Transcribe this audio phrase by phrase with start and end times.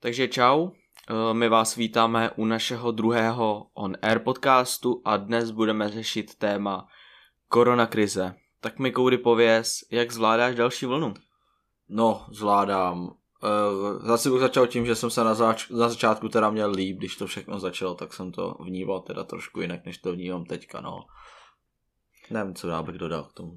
[0.00, 5.88] Takže čau, eh, my vás vítáme u našeho druhého On Air podcastu a dnes budeme
[5.88, 6.86] řešit téma
[7.48, 8.34] koronakrize.
[8.60, 11.14] Tak mi Koudy pověz, jak zvládáš další vlnu?
[11.88, 13.00] No, zvládám.
[13.00, 16.98] Uh, zase bych začal tím, že jsem se na, zač- na začátku teda měl líp,
[16.98, 20.80] když to všechno začalo, tak jsem to vníval teda trošku jinak, než to vnívám teďka,
[20.80, 21.04] no.
[22.30, 23.56] Nevím, co já bych dodal k tomu.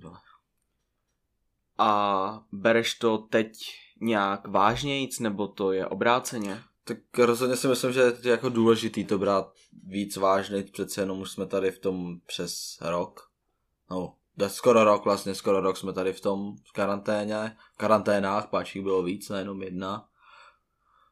[1.78, 3.52] A bereš to teď
[4.02, 6.62] nějak vážnějíc, nebo to je obráceně?
[6.84, 9.54] Tak rozhodně si myslím, že je jako důležitý to brát
[9.84, 13.30] víc vážně, přece jenom už jsme tady v tom přes rok.
[13.92, 14.16] No,
[14.48, 19.64] skoro rok vlastně, skoro rok jsme tady v tom karanténě, karanténách, páč bylo víc, nejenom
[19.64, 20.08] jedna.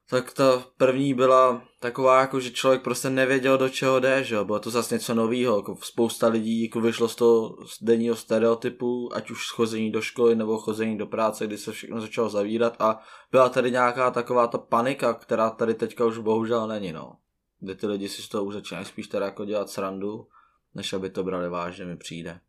[0.09, 4.45] Tak ta první byla taková, jako že člověk prostě nevěděl, do čeho jde, že jo,
[4.45, 9.31] bylo to zase něco nového, jako spousta lidí jako vyšlo z toho denního stereotypu, ať
[9.31, 13.01] už schození do školy nebo chození do práce, kdy se všechno začalo zavírat a
[13.31, 17.15] byla tady nějaká taková ta panika, která tady teďka už bohužel není, no.
[17.59, 20.27] Kdy ty lidi si z toho už začínají spíš teda jako dělat srandu,
[20.75, 22.39] než aby to brali vážně, mi přijde.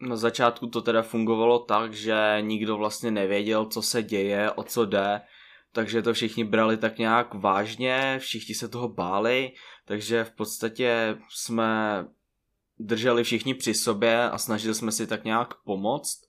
[0.00, 4.84] Na začátku to teda fungovalo tak, že nikdo vlastně nevěděl, co se děje, o co
[4.84, 5.20] jde,
[5.72, 9.52] takže to všichni brali tak nějak vážně, všichni se toho báli,
[9.84, 12.04] takže v podstatě jsme
[12.78, 16.20] drželi všichni při sobě a snažili jsme si tak nějak pomoct.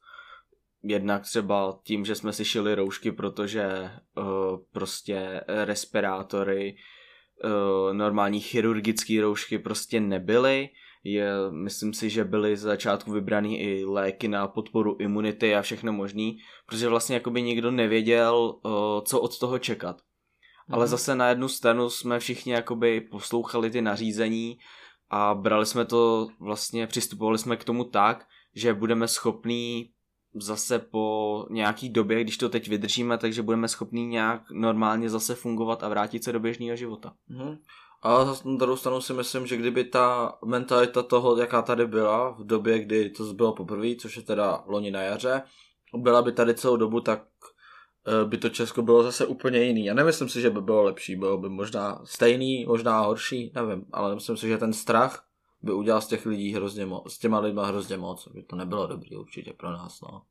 [0.84, 4.26] Jednak třeba tím, že jsme si šili roušky, protože uh,
[4.72, 6.76] prostě respirátory,
[7.44, 10.70] uh, normální chirurgické roušky prostě nebyly
[11.04, 15.94] je, myslím si, že byly z začátku vybraný i léky na podporu imunity a všechno
[15.94, 18.60] možný, protože vlastně jakoby nikdo nevěděl,
[19.06, 20.02] co od toho čekat.
[20.68, 20.76] Mm.
[20.76, 20.90] Ale mhm.
[20.90, 24.58] zase na jednu stranu jsme všichni jakoby poslouchali ty nařízení
[25.10, 29.92] a brali jsme to vlastně, přistupovali jsme k tomu tak, že budeme schopní
[30.36, 35.84] zase po nějaký době, když to teď vydržíme, takže budeme schopní nějak normálně zase fungovat
[35.84, 37.14] a vrátit se do běžného života.
[37.28, 37.58] Mm.
[38.04, 42.44] A na druhou stranu si myslím, že kdyby ta mentalita toho, jaká tady byla v
[42.44, 45.42] době, kdy to bylo poprvé, což je teda loni na jaře,
[45.98, 47.24] byla by tady celou dobu, tak
[48.08, 49.86] eh, by to Česko bylo zase úplně jiný.
[49.86, 54.16] Já nemyslím si, že by bylo lepší, bylo by možná stejný, možná horší, nevím, ale
[54.16, 55.26] myslím si, že ten strach
[55.62, 58.88] by udělal z těch lidí hrozně moc, s těma lidma hrozně moc, by to nebylo
[58.88, 60.22] dobrý určitě pro nás, no.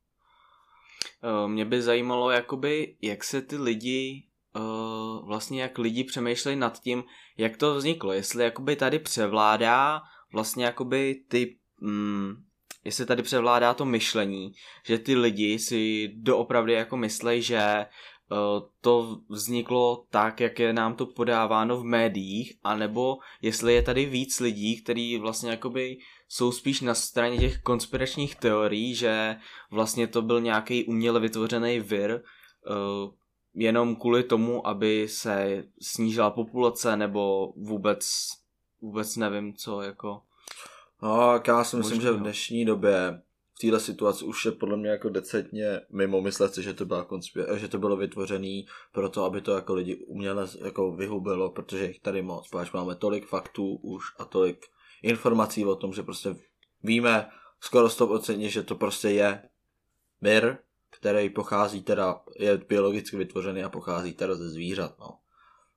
[1.23, 4.23] Eh, mě by zajímalo, jakoby, jak se ty lidi
[4.55, 7.03] uh, vlastně jak lidi přemýšlejí nad tím,
[7.37, 10.01] jak to vzniklo, jestli jakoby tady převládá
[10.33, 12.35] vlastně jakoby ty, mm,
[12.83, 14.51] jestli tady převládá to myšlení,
[14.85, 17.85] že ty lidi si doopravdy jako myslejí, že
[18.31, 18.37] uh,
[18.81, 24.39] to vzniklo tak, jak je nám to podáváno v médiích, anebo jestli je tady víc
[24.39, 25.97] lidí, kteří vlastně jakoby
[26.27, 29.35] jsou spíš na straně těch konspiračních teorií, že
[29.71, 32.11] vlastně to byl nějaký uměle vytvořený vir,
[32.69, 33.11] uh,
[33.53, 38.05] jenom kvůli tomu, aby se snížila populace nebo vůbec,
[38.81, 40.21] vůbec nevím co jako.
[41.01, 43.21] No, já si myslím, že v dnešní době
[43.53, 47.05] v této situaci už je podle mě jako decentně mimo myslet si, že to, byla
[47.05, 51.99] konspira- že to bylo vytvořené proto, aby to jako lidi uměle jako vyhubilo, protože jich
[51.99, 54.65] tady moc, protože máme tolik faktů už a tolik
[55.03, 56.35] informací o tom, že prostě
[56.83, 57.29] víme
[57.59, 59.43] skoro 100% že to prostě je
[60.21, 60.57] mir,
[60.91, 65.17] který pochází teda, je biologicky vytvořený a pochází teda ze zvířat, no.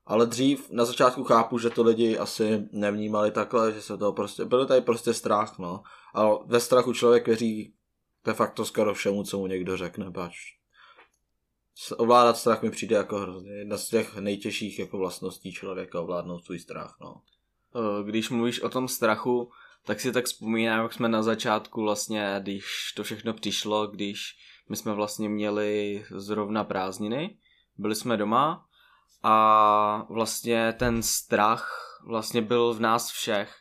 [0.06, 4.44] Ale dřív na začátku chápu, že to lidi asi nevnímali takhle, že se to prostě,
[4.44, 5.82] byl tady prostě strach, no.
[6.14, 7.74] A ve strachu člověk věří
[8.24, 10.34] de facto skoro všemu, co mu někdo řekne, pač.
[11.96, 16.58] Ovládat strach mi přijde jako hrozně jedna z těch nejtěžších jako vlastností člověka, ovládnout svůj
[16.58, 17.22] strach, no.
[18.04, 19.50] Když mluvíš o tom strachu,
[19.86, 22.64] tak si tak vzpomínám, jak jsme na začátku vlastně, když
[22.96, 24.36] to všechno přišlo, když
[24.68, 27.38] my jsme vlastně měli zrovna prázdniny,
[27.76, 28.66] byli jsme doma
[29.22, 33.54] a vlastně ten strach vlastně byl v nás všech.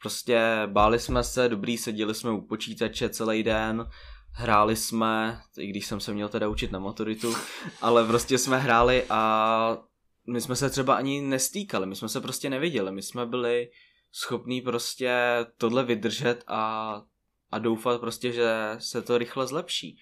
[0.00, 3.86] Prostě báli jsme se, dobrý, seděli jsme u počítače celý den,
[4.32, 7.34] hráli jsme, i když jsem se měl teda učit na maturitu,
[7.80, 9.78] ale prostě jsme hráli a
[10.26, 13.70] my jsme se třeba ani nestýkali, my jsme se prostě neviděli, my jsme byli
[14.12, 15.16] schopní prostě
[15.58, 16.94] tohle vydržet a,
[17.50, 19.98] a doufat prostě, že se to rychle zlepší.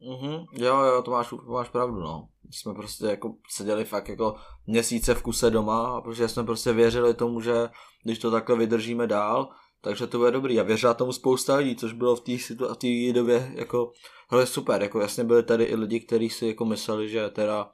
[0.00, 2.28] Mhm, jo, jo, to máš, to máš pravdu, no.
[2.50, 4.34] Jsme prostě jako seděli fakt jako
[4.66, 7.68] měsíce v kuse doma, protože jsme prostě věřili tomu, že
[8.04, 9.48] když to takhle vydržíme dál,
[9.80, 10.60] takže to bude dobrý.
[10.60, 13.92] A věřila tomu spousta lidí, což bylo v té situ- době jako
[14.30, 14.82] hele, super.
[14.82, 17.70] Jako jasně byli tady i lidi, kteří si jako mysleli, že teda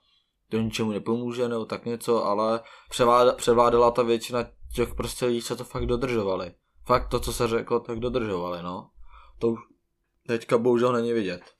[0.50, 2.60] to ničemu nepomůže nebo tak něco, ale
[2.90, 6.54] převláda, převládala ta většina těch prostě lidí, co to fakt dodržovali.
[6.86, 8.90] Fakt to, co se řeklo, tak dodržovali, no.
[9.38, 9.58] To už
[10.26, 11.53] teďka bohužel není vidět.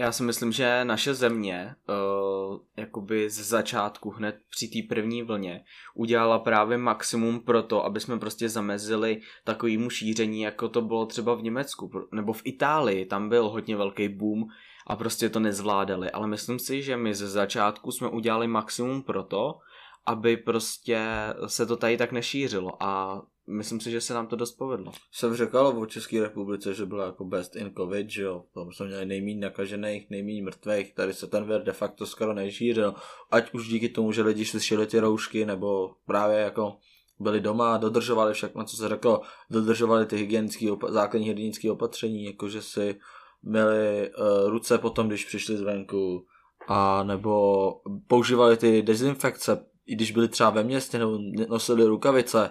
[0.00, 5.64] Já si myslím, že naše země uh, jakoby z začátku hned při té první vlně
[5.94, 11.34] udělala právě maximum pro to, aby jsme prostě zamezili takovému šíření, jako to bylo třeba
[11.34, 14.44] v Německu nebo v Itálii, tam byl hodně velký boom
[14.86, 19.22] a prostě to nezvládali, ale myslím si, že my ze začátku jsme udělali maximum pro
[19.22, 19.58] to,
[20.06, 21.00] aby prostě
[21.46, 22.82] se to tady tak nešířilo.
[22.82, 24.92] A myslím si, že se nám to dost povedlo.
[25.12, 28.86] Jsem řekl o České republice, že byla jako best in covid, že jo, tam jsme
[28.86, 32.94] měli nejméně nakažených, nejméně mrtvých, tady se ten vir de facto skoro nežířil,
[33.30, 36.76] ať už díky tomu, že lidi slyšeli ty roušky, nebo právě jako
[37.18, 39.20] byli doma, dodržovali všechno, co se řeklo,
[39.50, 43.00] dodržovali ty hygienické, opa- základní hygienické opatření, jakože si
[43.42, 46.26] měli uh, ruce potom, když přišli zvenku,
[46.68, 47.72] a nebo
[48.06, 51.18] používali ty dezinfekce, i když byli třeba ve městě, nebo
[51.48, 52.50] nosili rukavice,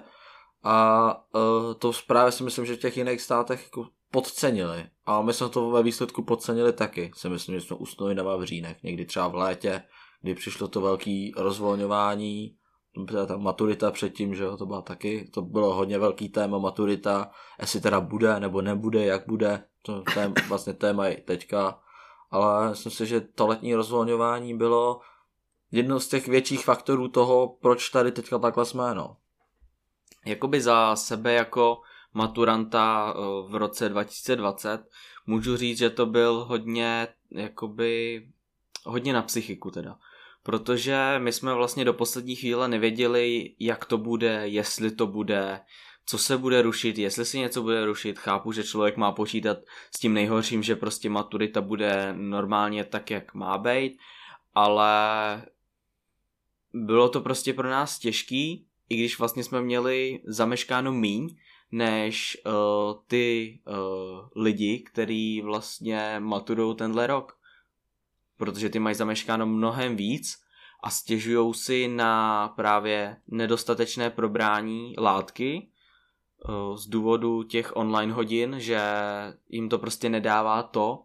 [0.63, 4.85] a uh, to právě si myslím, že v těch jiných státech jako podcenili.
[5.05, 7.11] A my jsme to ve výsledku podcenili taky.
[7.15, 9.83] Si myslím, že jsme usnuli na Vavřínech, někdy třeba v létě,
[10.21, 12.55] kdy přišlo to velké rozvolňování,
[13.27, 17.81] ta maturita předtím, že jo, to byla taky, to bylo hodně velký téma maturita, jestli
[17.81, 21.79] teda bude nebo nebude, jak bude, to je vlastně téma i teďka,
[22.31, 24.99] ale myslím si, že to letní rozvolňování bylo
[25.71, 29.17] jedno z těch větších faktorů toho, proč tady teďka takhle jsme, no
[30.25, 31.81] jakoby za sebe jako
[32.13, 33.19] maturanta eh,
[33.51, 34.81] v roce 2020
[35.25, 38.23] můžu říct, že to byl hodně jakoby
[38.85, 39.95] hodně na psychiku teda.
[40.43, 45.59] Protože my jsme vlastně do poslední chvíle nevěděli, jak to bude, jestli to bude,
[46.05, 48.19] co se bude rušit, jestli si něco bude rušit.
[48.19, 49.57] Chápu, že člověk má počítat
[49.95, 53.99] s tím nejhorším, že prostě maturita bude normálně tak, jak má být,
[54.53, 54.91] ale
[56.73, 61.35] bylo to prostě pro nás těžký, i když vlastně jsme měli zameškáno míň,
[61.71, 62.53] než uh,
[63.07, 67.37] ty uh, lidi, který vlastně maturou tenhle rok.
[68.37, 70.37] Protože ty mají zameškáno mnohem víc
[70.83, 75.71] a stěžují si na právě nedostatečné probrání látky
[76.49, 78.81] uh, z důvodu těch online hodin, že
[79.49, 81.03] jim to prostě nedává to,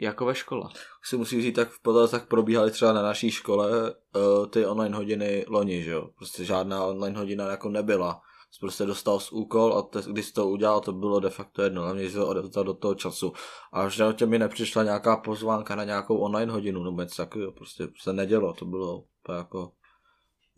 [0.00, 0.70] jako ve škole.
[1.02, 4.96] Si musí říct, tak v podstatě tak probíhaly třeba na naší škole uh, ty online
[4.96, 6.08] hodiny loni, že jo.
[6.16, 8.20] Prostě žádná online hodina jako nebyla.
[8.50, 11.62] Jsi prostě dostal z úkol a te, když jsi to udělal, to bylo de facto
[11.62, 12.16] jedno, hlavně jsi
[12.52, 13.32] to do toho času.
[13.72, 17.88] A už tě mi nepřišla nějaká pozvánka na nějakou online hodinu, nebo něco takového, prostě
[18.00, 19.04] se nedělo, to bylo
[19.36, 19.72] jako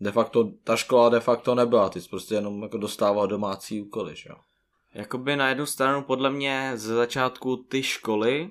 [0.01, 4.17] de facto, ta škola de facto nebyla, ty jsi prostě jenom jako dostával domácí úkoly,
[4.17, 4.37] že jo.
[4.95, 8.51] Jakoby na jednu stranu podle mě ze začátku ty školy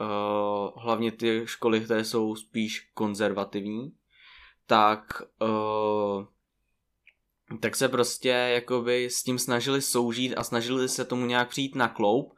[0.00, 3.92] uh, hlavně ty školy, které jsou spíš konzervativní,
[4.66, 6.24] tak uh,
[7.60, 11.88] tak se prostě jakoby s tím snažili soužít a snažili se tomu nějak přijít na
[11.88, 12.32] kloup,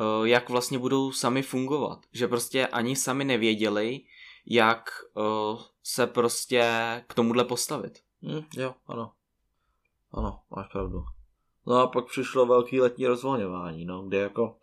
[0.00, 1.98] uh, jak vlastně budou sami fungovat.
[2.12, 4.00] Že prostě ani sami nevěděli,
[4.46, 6.64] jak uh, se prostě
[7.06, 7.98] k tomuhle postavit.
[8.22, 9.12] Mm, jo, ano.
[10.12, 11.04] Ano, máš pravdu.
[11.66, 14.56] No a pak přišlo velký letní rozvolňování, no, kde jako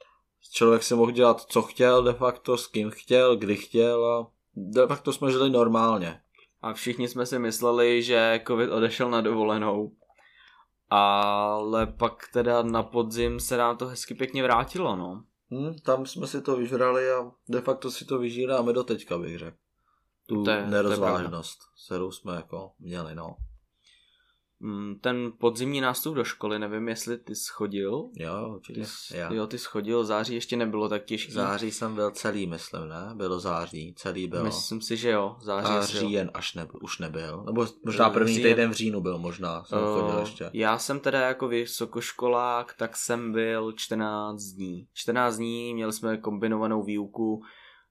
[0.52, 4.88] člověk si mohl dělat, co chtěl de facto, s kým chtěl, kdy chtěl a de
[4.88, 6.22] facto jsme žili normálně.
[6.62, 9.92] A všichni jsme si mysleli, že covid odešel na dovolenou.
[10.90, 15.24] Ale pak teda na podzim se nám to hezky pěkně vrátilo, no.
[15.52, 19.40] Hmm, tam jsme si to vyžrali a de facto si to vyžíráme do teďka, bych
[19.40, 19.58] řekl.
[20.28, 23.36] Tu to je, nerozvážnost, kterou jsme jako měli, no.
[24.62, 28.10] Mm, ten podzimní nástup do školy, nevím, jestli ty schodil.
[28.16, 28.82] Jo, určitě.
[28.82, 29.34] Ty, já.
[29.34, 31.32] Jo, ty schodil, září ještě nebylo tak těžký.
[31.32, 33.12] Září jsem byl celý, myslím, ne?
[33.16, 34.44] Bylo září, celý bylo.
[34.44, 35.68] Myslím si, že jo, září.
[35.68, 37.44] A říjen až ne, už nebyl.
[37.46, 38.50] Nebo možná první říjen...
[38.50, 40.50] týden v říjnu byl možná, jsem uh, chodil ještě.
[40.54, 44.88] Já jsem teda jako vysokoškolák, tak jsem byl 14 dní.
[44.94, 47.42] 14 dní, měli jsme kombinovanou výuku,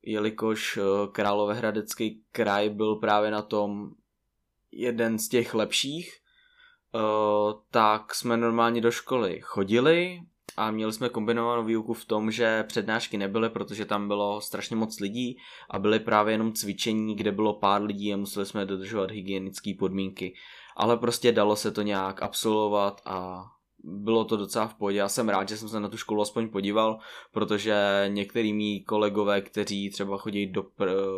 [0.03, 3.91] jelikož eh, Královéhradecký kraj byl právě na tom
[4.73, 6.13] jeden z těch lepších,
[6.95, 10.21] uh, tak jsme normálně do školy chodili
[10.57, 15.01] a měli jsme kombinovanou výuku v tom, že přednášky nebyly, protože tam bylo strašně moc
[15.01, 15.39] lidí
[15.71, 20.35] a byly právě jenom cvičení, kde bylo pár lidí a museli jsme dodržovat hygienické podmínky.
[20.77, 23.45] Ale prostě dalo se to nějak absolvovat a
[23.85, 24.99] bylo to docela v pohodě.
[24.99, 26.99] Já jsem rád, že jsem se na tu školu aspoň podíval,
[27.33, 30.65] protože některý mý kolegové, kteří třeba chodí do,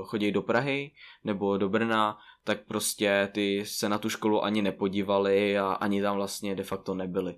[0.02, 0.90] chodí do Prahy
[1.24, 6.16] nebo do Brna, tak prostě ty se na tu školu ani nepodívali a ani tam
[6.16, 7.34] vlastně de facto nebyli.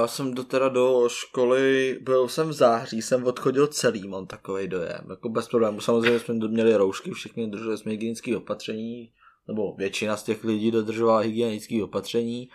[0.00, 4.68] Já jsem do, teda do školy, byl jsem v září, jsem odchodil celý, mám takový
[4.68, 5.80] dojem, jako bez problémů.
[5.80, 9.12] Samozřejmě jsme měli roušky, všichni dodržovali jsme hygienické opatření,
[9.48, 12.48] nebo většina z těch lidí dodržovala hygienické opatření,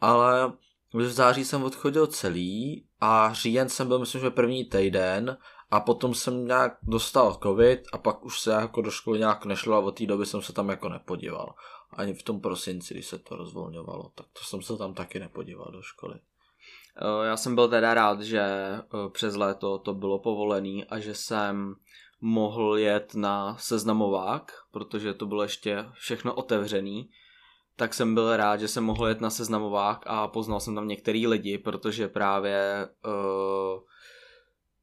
[0.00, 0.52] ale
[0.94, 5.38] v září jsem odchodil celý a říjen jsem byl, myslím, že první týden
[5.70, 9.76] a potom jsem nějak dostal covid a pak už se jako do školy nějak nešlo
[9.76, 11.54] a od té doby jsem se tam jako nepodíval.
[11.96, 15.72] Ani v tom prosinci, když se to rozvolňovalo, tak to jsem se tam taky nepodíval
[15.72, 16.14] do školy.
[17.24, 18.46] Já jsem byl teda rád, že
[19.12, 21.74] přes léto to bylo povolený a že jsem
[22.20, 27.10] mohl jet na seznamovák, protože to bylo ještě všechno otevřený,
[27.76, 31.26] tak jsem byl rád, že jsem mohl jet na seznamovák a poznal jsem tam některý
[31.26, 33.80] lidi, protože právě uh,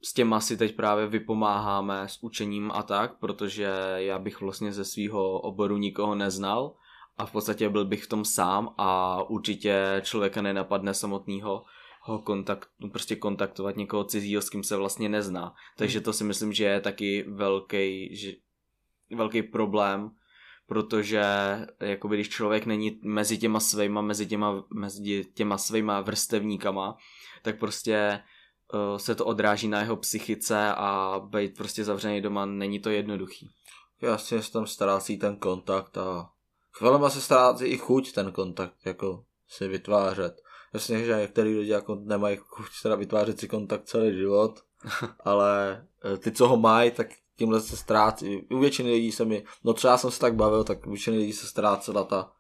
[0.04, 4.86] s těma si teď právě vypomáháme s učením a tak, protože já bych vlastně ze
[4.86, 6.76] svého oboru nikoho neznal
[7.18, 11.64] a v podstatě byl bych v tom sám a určitě člověka nenapadne samotného
[12.02, 15.54] ho kontakt, prostě kontaktovat někoho cizího, s kým se vlastně nezná.
[15.78, 18.32] Takže to si myslím, že je taky velký, že,
[19.16, 20.12] velký problém,
[20.66, 21.24] protože
[21.80, 26.98] jakoby když člověk není mezi těma svýma, mezi těma, mezi těma svýma vrstevníkama,
[27.42, 28.20] tak prostě
[28.74, 33.52] uh, se to odráží na jeho psychice a být prostě zavřený doma není to jednoduchý.
[34.02, 36.30] Jasně se tam ztrácí ten kontakt a
[36.72, 40.42] chvílema se ztrácí i chuť ten kontakt jako si vytvářet.
[40.74, 44.60] Jasně, že některý lidi jako nemají chuť teda vytvářet si kontakt celý život,
[45.20, 47.08] ale eh, ty, co ho mají, tak
[47.44, 48.38] tímhle se ztrácí.
[48.52, 51.34] U většiny lidí se mi, no třeba jsem se tak bavil, tak u většiny lidí
[51.34, 52.32] se ztrácela ta,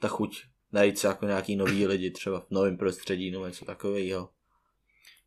[0.00, 0.42] ta chuť
[0.72, 4.28] najít se jako nějaký nový lidi, třeba v novém prostředí nebo něco takového.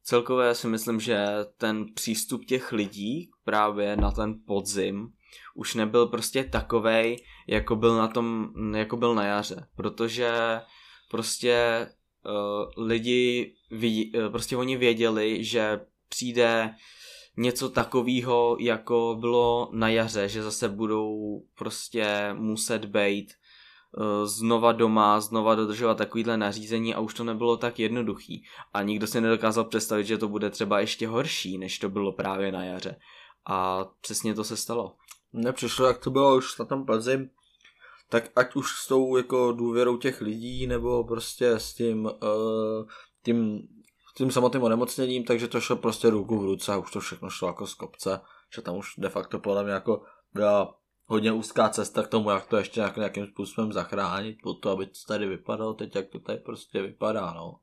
[0.04, 1.26] Celkově si myslím, že
[1.58, 5.14] ten přístup těch lidí právě na ten podzim
[5.56, 10.62] už nebyl prostě takovej, jako byl na tom, jako byl na jaře, protože
[11.12, 11.88] prostě
[12.26, 16.76] uh, lidi, ví, uh, prostě oni věděli, že přijde
[17.38, 23.34] něco takového, jako bylo na jaře, že zase budou prostě muset být
[23.98, 28.44] uh, znova doma, znova dodržovat takovýhle nařízení a už to nebylo tak jednoduchý.
[28.74, 32.52] A nikdo si nedokázal představit, že to bude třeba ještě horší, než to bylo právě
[32.52, 32.96] na jaře.
[33.46, 34.96] A přesně to se stalo.
[35.34, 37.30] Mně přišlo, jak to bylo už na tom podzim,
[38.10, 42.12] tak ať už s tou jako důvěrou těch lidí, nebo prostě s tím, uh,
[43.24, 43.68] tím,
[44.18, 47.48] tím samotným onemocněním, takže to šlo prostě ruku v ruce a už to všechno šlo
[47.48, 48.22] jako z kopce,
[48.56, 50.04] že tam už de facto podle mě jako
[50.34, 54.70] byla hodně úzká cesta k tomu, jak to ještě nějak, nějakým způsobem zachránit, po to,
[54.70, 57.56] aby to tady vypadalo teď, jak to tady prostě vypadá, no.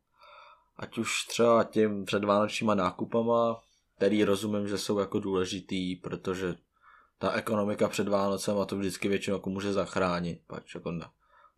[0.76, 3.61] Ať už třeba tím předvánočníma nákupama,
[3.97, 6.54] který rozumím, že jsou jako důležitý, protože
[7.18, 11.12] ta ekonomika před Vánocem a to vždycky většinou jako může zachránit, pač jako na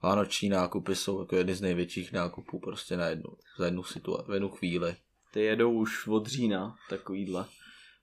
[0.04, 4.49] vánoční nákupy jsou jako jedny z největších nákupů prostě na jednu, za jednu situaci, jednu
[4.49, 4.96] chvíli.
[5.32, 7.44] Ty jedou už od října, takovýhle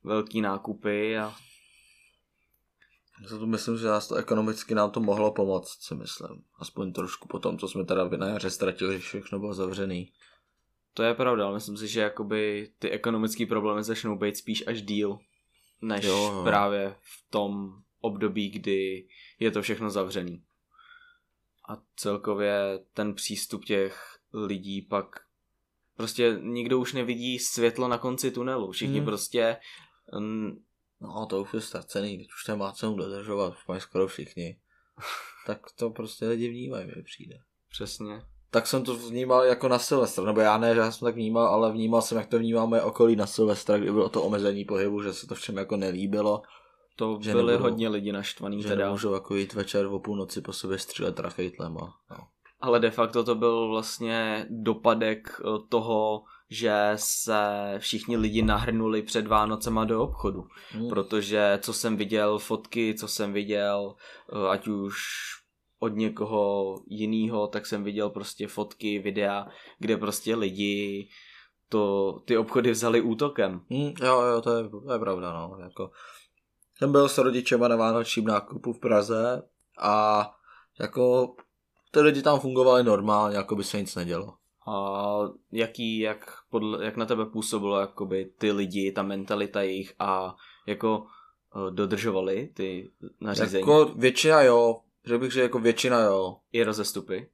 [0.04, 1.36] velký nákupy a
[3.22, 6.44] já to myslím, že nás to ekonomicky nám to mohlo pomoct, si myslím.
[6.60, 10.12] Aspoň trošku po tom, co jsme teda na jaře ztratili, všechno bylo zavřený.
[10.94, 14.82] To je pravda, ale myslím si, že jakoby ty ekonomické problémy začnou být spíš až
[14.82, 15.20] díl
[15.82, 16.42] než jo, jo.
[16.44, 19.08] právě v tom období, kdy
[19.40, 20.44] je to všechno zavřený.
[21.72, 25.06] A celkově ten přístup těch lidí pak
[25.98, 28.72] prostě nikdo už nevidí světlo na konci tunelu.
[28.72, 29.06] Všichni hmm.
[29.06, 29.58] prostě...
[30.14, 30.64] Um,
[31.02, 34.60] no to už je ztracený, teď už má cenu dodržovat, mají skoro všichni.
[35.46, 37.36] tak to prostě lidi vnímají, mi přijde.
[37.70, 41.16] Přesně tak jsem to vnímal jako na Silvestra, nebo já ne, že já jsem tak
[41.16, 44.66] vnímal, ale vnímal jsem, jak to vnímá moje okolí na Silvestra, kdy bylo to omezení
[44.66, 46.42] pohybu, že se to všem jako nelíbilo.
[46.96, 48.86] To že byly nebudou, hodně lidi naštvaný že teda.
[48.86, 51.94] nemůžou jako jít večer o půlnoci po sobě střílet rachejtlema.
[52.12, 52.18] No.
[52.62, 57.40] Ale de facto to byl vlastně dopadek eh, toho, že se
[57.78, 60.44] všichni lidi nahrnuli před Vánocema do obchodu.
[60.72, 60.90] Hmm.
[60.90, 63.96] Protože co jsem viděl, fotky, co jsem viděl,
[64.34, 64.96] eh, ať už
[65.80, 69.48] od někoho jiného, tak jsem viděl prostě fotky, videa,
[69.80, 71.10] kde prostě lidi
[71.70, 73.62] to, ty obchody vzali útokem.
[73.70, 75.58] Hmm, jo, jo, to je, to je pravda, no.
[75.64, 75.92] Jako,
[76.82, 79.44] jsem byl s rodičema na vánočním nákupu v Praze
[79.80, 80.26] a
[80.80, 81.36] jako
[81.92, 84.34] ty lidi tam fungovali normálně, jako by se nic nedělo.
[84.68, 85.18] A
[85.52, 90.36] jaký, jak, podle, jak na tebe působilo jakoby ty lidi, ta mentalita jejich a
[90.68, 91.06] jako
[91.56, 93.62] eh, dodržovali ty nařízení?
[93.62, 96.38] Jako většina jo, Řekl bych, že jako většina jo.
[96.52, 97.30] I rozestupy?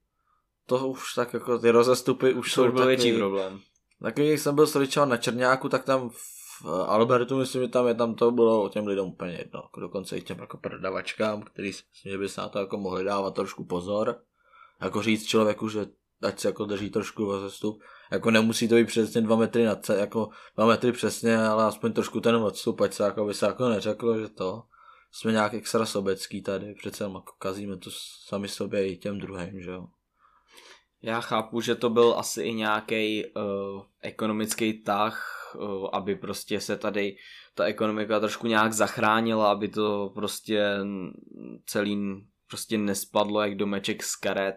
[0.65, 3.59] To už tak jako ty rozestupy už to jsou byl větší problém.
[4.01, 6.09] Taky, když jsem byl s na Černáku, tak tam
[6.61, 9.59] v Albertu, myslím, že tam je tam to bylo těm lidem úplně jedno.
[9.63, 13.03] Jako dokonce i těm jako prodavačkám, který myslím, že by se na to jako mohli
[13.03, 14.21] dávat trošku pozor.
[14.81, 15.85] Jako říct člověku, že
[16.21, 17.83] ať se jako drží trošku rozestup.
[18.11, 21.93] Jako nemusí to být přesně dva metry na ce, jako dva metry přesně, ale aspoň
[21.93, 24.63] trošku ten odstup, ať se jako by se jako neřeklo, že to
[25.11, 27.89] jsme nějak extra sobecký tady, přece jako kazíme to
[28.27, 29.87] sami sobě i těm druhým, že jo.
[31.01, 33.41] Já chápu, že to byl asi i nějaký uh,
[34.01, 37.15] ekonomický tah, uh, aby prostě se tady
[37.55, 40.65] ta ekonomika trošku nějak zachránila, aby to prostě
[41.65, 44.55] celý prostě nespadlo jak domeček z karet.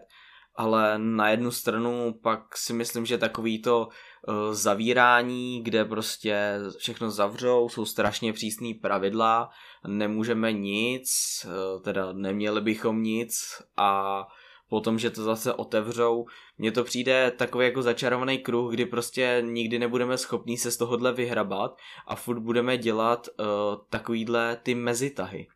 [0.55, 7.11] Ale na jednu stranu pak si myslím, že takový to uh, zavírání, kde prostě všechno
[7.11, 9.49] zavřou, jsou strašně přísný pravidla,
[9.87, 11.09] nemůžeme nic,
[11.45, 14.23] uh, teda neměli bychom nic a
[14.71, 16.25] potom, že to zase otevřou.
[16.57, 21.13] Mně to přijde takový jako začarovaný kruh, kdy prostě nikdy nebudeme schopní se z tohohle
[21.13, 23.45] vyhrabat a furt budeme dělat uh,
[23.89, 25.47] takovýhle ty mezitahy.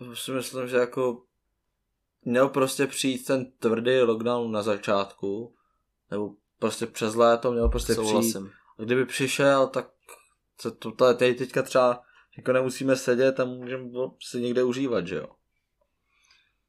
[0.00, 1.22] Já si myslím, že jako
[2.22, 5.54] měl prostě přijít ten tvrdý lockdown na začátku,
[6.10, 8.30] nebo prostě přes léto měl prostě Souhlasím.
[8.30, 8.52] přijít.
[8.78, 9.90] A kdyby přišel, tak
[10.60, 12.02] se to tady teďka třeba
[12.36, 15.26] jako nemusíme sedět a můžeme si někde užívat, že jo?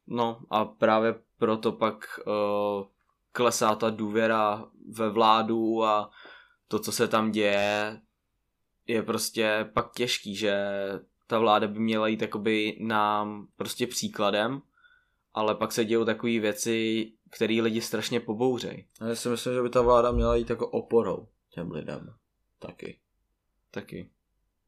[0.08, 2.86] No a právě proto pak uh,
[3.32, 6.12] klesá ta důvěra ve vládu a
[6.68, 8.02] to, co se tam děje,
[8.88, 10.68] je prostě pak těžký, že
[11.28, 14.62] ta vláda by měla jít jakoby nám prostě příkladem,
[15.34, 18.88] ale pak se dějou takové věci, které lidi strašně pobouřejí.
[19.08, 22.14] Já si myslím, že by ta vláda měla jít jako oporou těm lidem.
[22.60, 23.00] Taky.
[23.72, 24.10] Taky.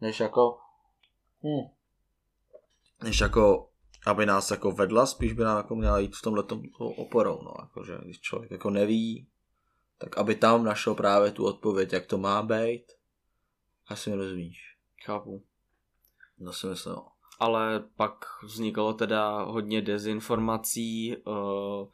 [0.01, 0.57] Než jako...
[1.43, 1.69] Hm.
[3.03, 3.68] Než jako
[4.05, 6.43] aby nás jako vedla, spíš by nám jako měla jít v tomhle
[6.77, 9.27] oporou, no, jakože když člověk jako neví,
[9.97, 12.83] tak aby tam našel právě tu odpověď, jak to má být,
[13.87, 14.75] asi rozumíš.
[15.05, 15.43] Chápu.
[16.39, 17.07] No si myslím, no.
[17.39, 21.87] Ale pak vznikalo teda hodně dezinformací, uh,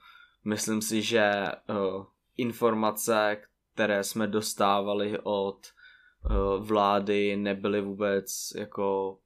[0.44, 2.06] myslím si, že uh,
[2.38, 3.42] informace,
[3.74, 5.68] které jsme dostávali od
[6.26, 9.18] uh, vlády, nebyly vůbec jako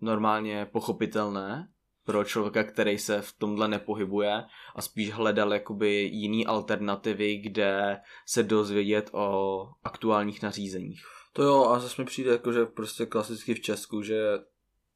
[0.00, 1.68] normálně pochopitelné
[2.04, 4.44] pro člověka, který se v tomhle nepohybuje
[4.74, 11.02] a spíš hledal jakoby jiný alternativy, kde se dozvědět o aktuálních nařízeních.
[11.32, 14.38] To jo, a zase mi přijde jako, že prostě klasicky v Česku, že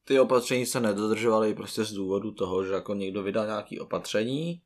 [0.04, 4.62] ty opatření se nedodržovaly prostě z důvodu toho, že jako někdo vydal nějaký opatření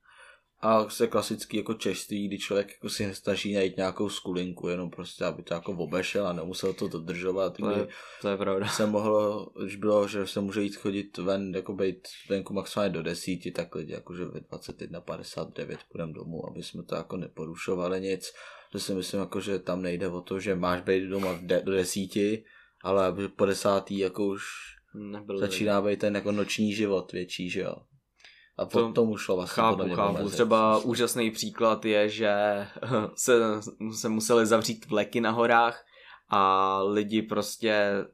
[0.62, 5.24] a se klasický jako češství, kdy člověk jako si snaží najít nějakou skulinku, jenom prostě,
[5.24, 7.56] aby to jako obešel a nemusel to dodržovat.
[7.56, 7.88] To je,
[8.20, 8.68] to je pravda.
[8.68, 13.02] Se mohlo, když bylo, že se může jít chodit ven, jako být venku maximálně do
[13.02, 18.32] desíti, tak lidi jakože ve 21.59 půjdeme domů, aby jsme to jako neporušovali nic.
[18.72, 21.72] To si myslím jako, že tam nejde o to, že máš být doma de- do
[21.72, 22.44] desíti,
[22.84, 24.42] ale aby po desátý jako už
[24.94, 27.74] Nebyl začíná být ten jako noční život větší, že jo.
[28.58, 30.28] A to, potom už šlo vlastně Chápu, chápu.
[30.28, 32.32] Třeba úžasný příklad je, že
[33.16, 33.60] se,
[33.92, 35.84] se museli zavřít vleky na horách
[36.28, 38.04] a lidi prostě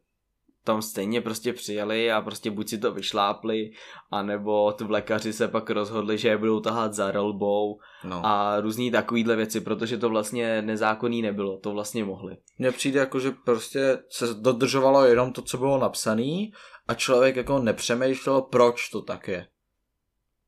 [0.69, 3.71] tam stejně prostě přijeli a prostě buď si to vyšlápli,
[4.11, 8.27] anebo ty vlekaři se pak rozhodli, že je budou tahat za rolbou no.
[8.27, 12.37] a různý takovýhle věci, protože to vlastně nezákonný nebylo, to vlastně mohli.
[12.59, 16.47] Mně přijde jako, že prostě se dodržovalo jenom to, co bylo napsané
[16.89, 19.47] a člověk jako nepřemýšlel, proč to tak je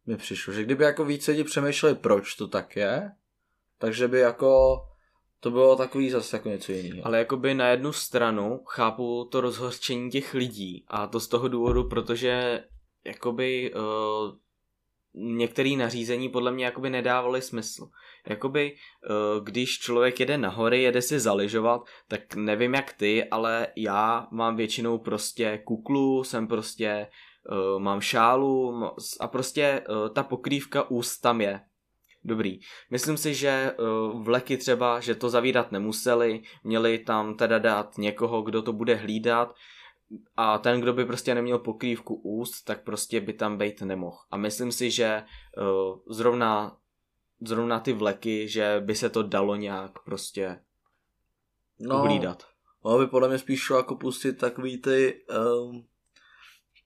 [0.06, 3.10] mi přišlo, že kdyby jako více lidi přemýšleli, proč to tak je,
[3.78, 4.82] takže by jako
[5.40, 7.06] to bylo takový zase jako něco jiného.
[7.06, 11.88] Ale jakoby na jednu stranu chápu to rozhořčení těch lidí a to z toho důvodu,
[11.88, 12.64] protože
[13.04, 14.34] jakoby uh,
[15.14, 17.88] některé nařízení podle mě jakoby nedávaly smysl.
[18.26, 18.76] Jakoby,
[19.10, 24.28] uh, když člověk jede na hory, jede si zaližovat, tak nevím jak ty, ale já
[24.30, 27.06] mám většinou prostě kuklu, jsem prostě
[27.48, 28.82] uh, mám šálu
[29.20, 31.60] a prostě uh, ta pokrývka úst tam je.
[32.24, 32.60] Dobrý.
[32.90, 38.42] Myslím si, že uh, vleky třeba, že to zavírat nemuseli, měli tam teda dát někoho,
[38.42, 39.54] kdo to bude hlídat
[40.36, 44.16] a ten, kdo by prostě neměl pokrývku úst, tak prostě by tam být nemohl.
[44.30, 45.22] A myslím si, že
[45.58, 46.76] uh, zrovna,
[47.40, 50.60] zrovna ty vleky, že by se to dalo nějak prostě
[51.80, 52.42] no, uhlídat.
[52.84, 55.24] No, by podle mě spíš šlo jako pustit takový ty
[55.60, 55.86] um,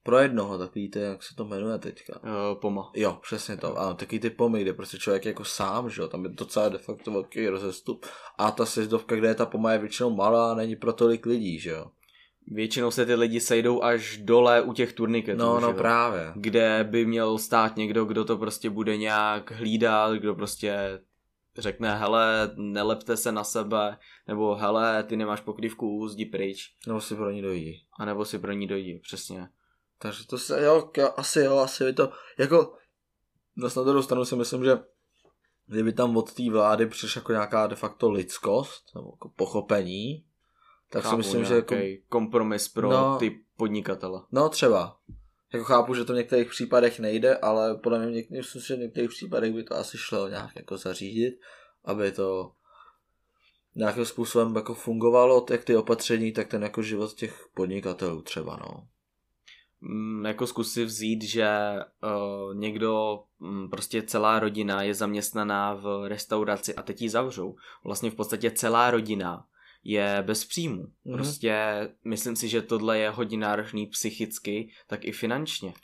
[0.04, 2.22] pro jednoho, takový ty, jak se to jmenuje teďka.
[2.22, 2.90] Uh, poma.
[2.94, 3.78] Jo, přesně to.
[3.78, 6.78] Ano, takový ty pomy, kde prostě člověk jako sám, že jo, tam je docela de
[6.78, 8.06] facto velký rozestup.
[8.38, 11.70] A ta sjezdovka, kde je ta poma, je většinou malá, není pro tolik lidí, že
[11.70, 11.86] jo.
[12.46, 15.38] Většinou se ty lidi sejdou až dole u těch turniketů.
[15.38, 16.32] No, no právě.
[16.34, 21.00] Kde by měl stát někdo, kdo to prostě bude nějak hlídat, kdo prostě
[21.58, 23.96] řekne, hele, nelepte se na sebe,
[24.28, 26.74] nebo hele, ty nemáš pokrývku, zdi pryč.
[26.86, 27.80] Nebo si pro ní dojdi.
[27.98, 29.48] A nebo si pro ní dojdi, přesně.
[30.04, 32.76] Takže to se, jo, asi jo, asi by to, jako,
[33.56, 34.78] na druhou stranu si myslím, že
[35.66, 40.24] kdyby tam od té vlády přišla jako nějaká de facto lidskost, nebo jako pochopení,
[40.90, 41.76] tak chápu, si myslím, že jako...
[42.08, 44.20] kompromis pro no, ty podnikatele.
[44.32, 44.96] No třeba.
[45.52, 49.10] Jako chápu, že to v některých případech nejde, ale podle mě myslím, že v některých
[49.10, 51.34] případech by to asi šlo nějak jako zařídit.
[51.84, 52.52] aby to
[53.74, 58.88] nějakým způsobem jako fungovalo, jak ty opatření, tak ten jako život těch podnikatelů třeba, no.
[59.86, 61.48] Mm, jako zkus si vzít, že
[62.02, 67.56] uh, někdo, um, prostě celá rodina je zaměstnaná v restauraci a teď ji zavřou.
[67.84, 69.46] Vlastně v podstatě celá rodina
[69.84, 70.82] je bez příjmu.
[70.82, 71.14] Mm-hmm.
[71.14, 71.54] Prostě
[72.04, 75.74] myslím si, že tohle je hodně náročný psychicky, tak i finančně.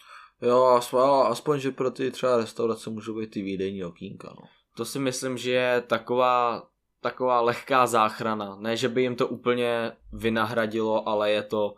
[0.42, 4.48] Jo, aspoň, aspoň, že pro ty třeba restaurace můžou být ty výdejní okýnka, no.
[4.76, 6.62] To si myslím, že je taková,
[7.00, 8.56] taková lehká záchrana.
[8.60, 11.74] Ne, že by jim to úplně vynahradilo, ale je to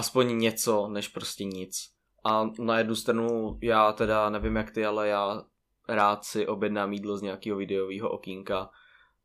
[0.00, 1.90] aspoň něco, než prostě nic.
[2.24, 5.44] A na jednu stranu já teda nevím jak ty, ale já
[5.88, 8.70] rád si objednám jídlo z nějakého videového okýnka,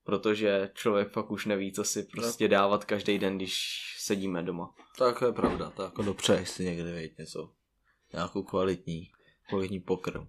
[0.03, 3.55] protože člověk fakt už neví, co si prostě dávat každý den, když
[3.99, 4.73] sedíme doma.
[4.97, 7.49] Tak je pravda, tak jako dopřeješ si někdy vejít něco,
[8.13, 9.11] nějakou kvalitní,
[9.49, 10.27] kvalitní pokrm.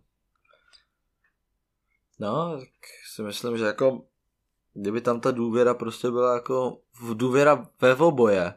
[2.19, 2.69] No, tak
[3.15, 4.05] si myslím, že jako
[4.75, 8.55] kdyby tam ta důvěra prostě byla jako v důvěra ve oboje,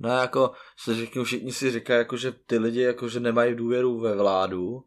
[0.00, 4.00] No jako se řeknu, všichni si říkají, jako, že ty lidi jako, že nemají důvěru
[4.00, 4.84] ve vládu,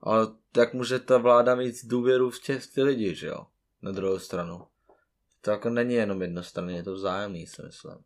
[0.00, 3.46] ale jak může ta vláda mít důvěru v těch ty lidi, že jo?
[3.82, 4.66] Na druhou stranu.
[5.40, 7.98] To jako není jenom jednostranně, je to vzájemný, si myslím.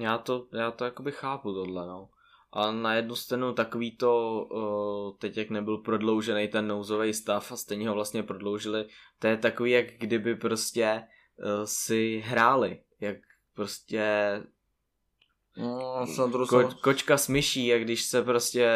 [0.00, 2.08] Já to, já to jakoby chápu tohle, no.
[2.52, 7.56] A na jednu stranu takový to, uh, teď jak nebyl prodloužený ten nouzový stav a
[7.56, 8.88] stejně ho vlastně prodloužili,
[9.18, 11.02] to je takový, jak kdyby prostě
[11.38, 13.16] uh, si hráli, jak
[13.54, 14.42] prostě
[15.56, 16.06] No,
[16.48, 18.70] Ko, kočka s myší, jak když se prostě...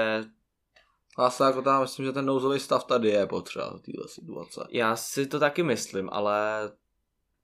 [1.19, 4.61] Já se jako tam myslím, že ten nouzový stav tady je potřeba v této situace.
[4.71, 6.71] Já si to taky myslím, ale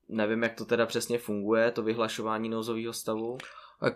[0.09, 3.37] nevím, jak to teda přesně funguje, to vyhlašování nouzového stavu.
[3.79, 3.95] Tak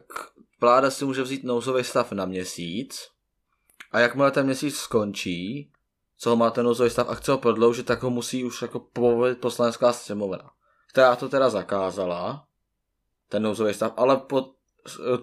[0.62, 3.10] vláda si může vzít nouzový stav na měsíc
[3.92, 5.72] a jakmile ten měsíc skončí,
[6.18, 9.42] co má ten nouzový stav a chce ho prodloužit, tak ho musí už jako povolit
[9.42, 10.52] poslanecká sněmovna,
[10.90, 12.46] která to teda zakázala,
[13.30, 14.50] ten nouzový stav, ale po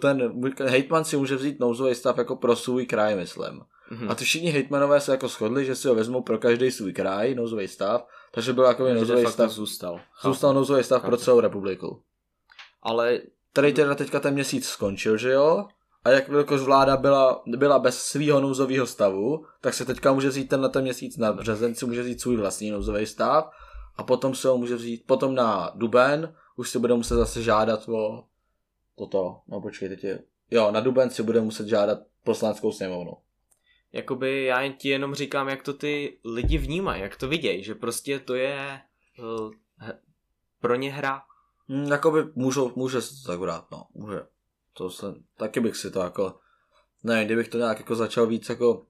[0.01, 0.33] ten
[0.65, 3.63] hejtman si může vzít nouzový stav jako pro svůj kraj, myslím.
[3.91, 4.11] Mm-hmm.
[4.11, 7.35] A ty všichni hejtmanové se jako shodli, že si ho vezmou pro každý svůj kraj,
[7.35, 9.51] nouzový stav, takže byl jako nouzový stav.
[9.51, 10.01] Zůstal.
[10.23, 11.11] Zůstal nouzový stav Chápu.
[11.11, 12.03] pro celou republiku.
[12.83, 13.21] Ale...
[13.53, 15.67] Tady teda teďka ten měsíc skončil, že jo?
[16.05, 20.49] A jak jakož vláda byla, byla bez svého nouzového stavu, tak se teďka může vzít
[20.49, 23.51] tenhle ten měsíc na březen, si může vzít svůj vlastní nouzový stav
[23.97, 27.89] a potom se ho může vzít, potom na duben už si bude muset zase žádat
[27.89, 28.25] o
[28.99, 33.13] toto, no počkej, teď je, jo, na Duben si bude muset žádat poslanskou sněmovnu.
[33.93, 38.19] Jakoby já ti jenom říkám, jak to ty lidi vnímají, jak to vidějí, že prostě
[38.19, 38.81] to je
[39.19, 39.53] uh,
[40.61, 41.23] pro ně hra.
[41.69, 44.21] Hmm, jakoby můžou, může se to tak brát, no, může.
[44.73, 46.39] To se, taky bych si to jako,
[47.03, 48.87] ne, kdybych to nějak jako začal víc jako,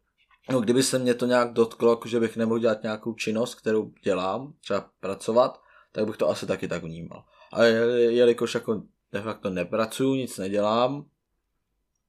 [0.51, 4.55] no kdyby se mě to nějak dotklo, že bych nemohl dělat nějakou činnost, kterou dělám,
[4.61, 5.61] třeba pracovat,
[5.93, 7.25] tak bych to asi taky tak vnímal.
[7.53, 11.07] Ale jelikož jako de facto nepracuju, nic nedělám,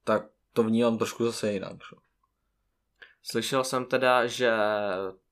[0.03, 1.77] tak to vnímám trošku zase jinak.
[1.77, 1.95] Že?
[3.23, 4.51] Slyšel jsem teda, že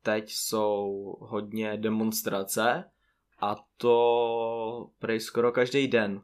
[0.01, 2.84] teď jsou hodně demonstrace
[3.39, 6.21] a to prej skoro každý den.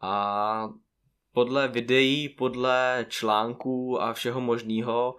[0.00, 0.68] A
[1.32, 5.16] podle videí, podle článků a všeho možného,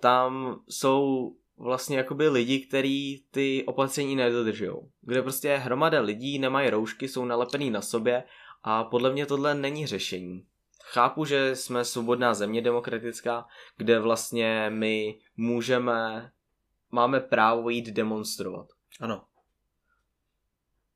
[0.00, 4.72] tam jsou vlastně jakoby lidi, kteří ty opatření nedodržují.
[5.00, 8.24] Kde prostě hromada lidí nemají roušky, jsou nalepený na sobě
[8.62, 10.46] a podle mě tohle není řešení.
[10.82, 13.46] Chápu, že jsme svobodná země demokratická,
[13.76, 16.32] kde vlastně my můžeme,
[16.90, 18.68] máme právo jít demonstrovat.
[19.00, 19.24] Ano.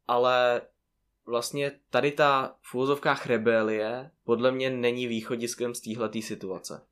[0.08, 0.62] Ale
[1.26, 6.86] vlastně tady ta v úvozovkách rebelie podle mě není východiskem z téhletý situace.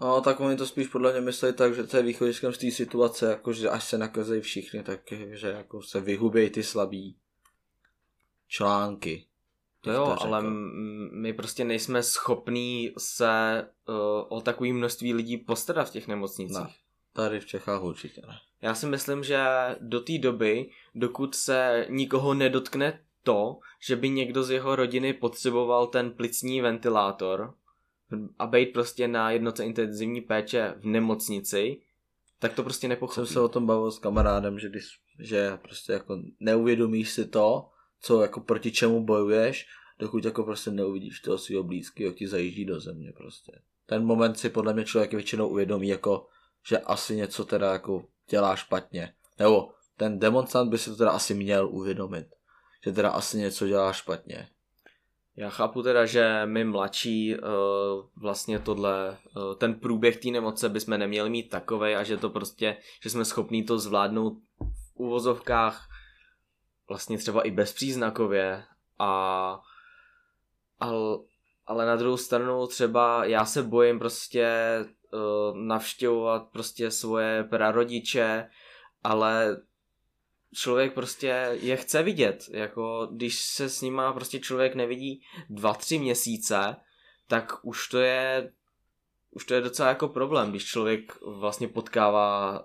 [0.00, 2.70] No, tak oni to spíš podle mě myslí tak, že to je východiskem z té
[2.70, 7.16] situace, jako že až se nakazejí všichni, tak že jako se vyhubějí ty slabí
[8.48, 9.26] články.
[9.84, 10.42] To jo, ale
[11.12, 13.94] my prostě nejsme schopní se uh,
[14.28, 16.56] o takové množství lidí postarat v těch nemocnicích.
[16.56, 16.70] Ne,
[17.12, 18.34] tady v Čechách určitě ne.
[18.62, 19.46] Já si myslím, že
[19.80, 25.86] do té doby, dokud se nikoho nedotkne to, že by někdo z jeho rodiny potřeboval
[25.86, 27.54] ten plicní ventilátor
[28.38, 31.80] a být prostě na jednoce intenzivní péče v nemocnici,
[32.38, 33.14] tak to prostě nepochopí.
[33.14, 34.84] Jsem se o tom bavil s kamarádem, že, když,
[35.20, 37.68] že prostě jako neuvědomíš si to,
[38.04, 39.66] co jako proti čemu bojuješ,
[39.98, 43.52] dokud jako prostě neuvidíš toho svého blízkého, ti zajíždí do země prostě.
[43.86, 46.26] Ten moment si podle mě člověk většinou uvědomí jako,
[46.68, 49.14] že asi něco teda jako dělá špatně.
[49.38, 52.26] Nebo ten demonstrant by si to teda asi měl uvědomit,
[52.84, 54.48] že teda asi něco dělá špatně.
[55.36, 57.42] Já chápu teda, že my mladší uh,
[58.16, 62.76] vlastně tohle, uh, ten průběh té nemoce bychom neměli mít takovej a že to prostě,
[63.02, 65.88] že jsme schopní to zvládnout v uvozovkách
[66.88, 68.64] vlastně třeba i bezpříznakově
[68.98, 69.60] a
[70.80, 71.18] ale,
[71.66, 74.48] ale na druhou stranu třeba já se bojím prostě
[75.12, 78.50] uh, navštěvovat prostě svoje prarodiče,
[79.04, 79.56] ale
[80.54, 85.98] člověk prostě je chce vidět, jako když se s nima prostě člověk nevidí dva, tři
[85.98, 86.76] měsíce,
[87.28, 88.52] tak už to je
[89.30, 92.64] už to je docela jako problém, když člověk vlastně potkává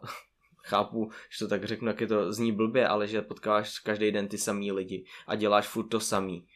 [0.69, 4.27] chápu, že to tak řeknu, jak je to zní blbě, ale že potkáváš každý den
[4.27, 6.47] ty samý lidi a děláš furt to samý.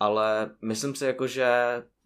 [0.00, 1.48] Ale myslím si jako, že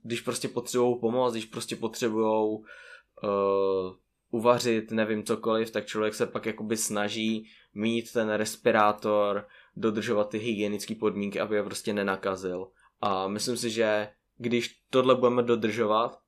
[0.02, 3.94] když prostě potřebují pomoc, když prostě potřebují uh,
[4.30, 10.94] uvařit, nevím cokoliv, tak člověk se pak jakoby snaží mít ten respirátor, dodržovat ty hygienické
[10.94, 12.68] podmínky, aby je prostě nenakazil.
[13.00, 16.18] A myslím si, že když tohle budeme dodržovat,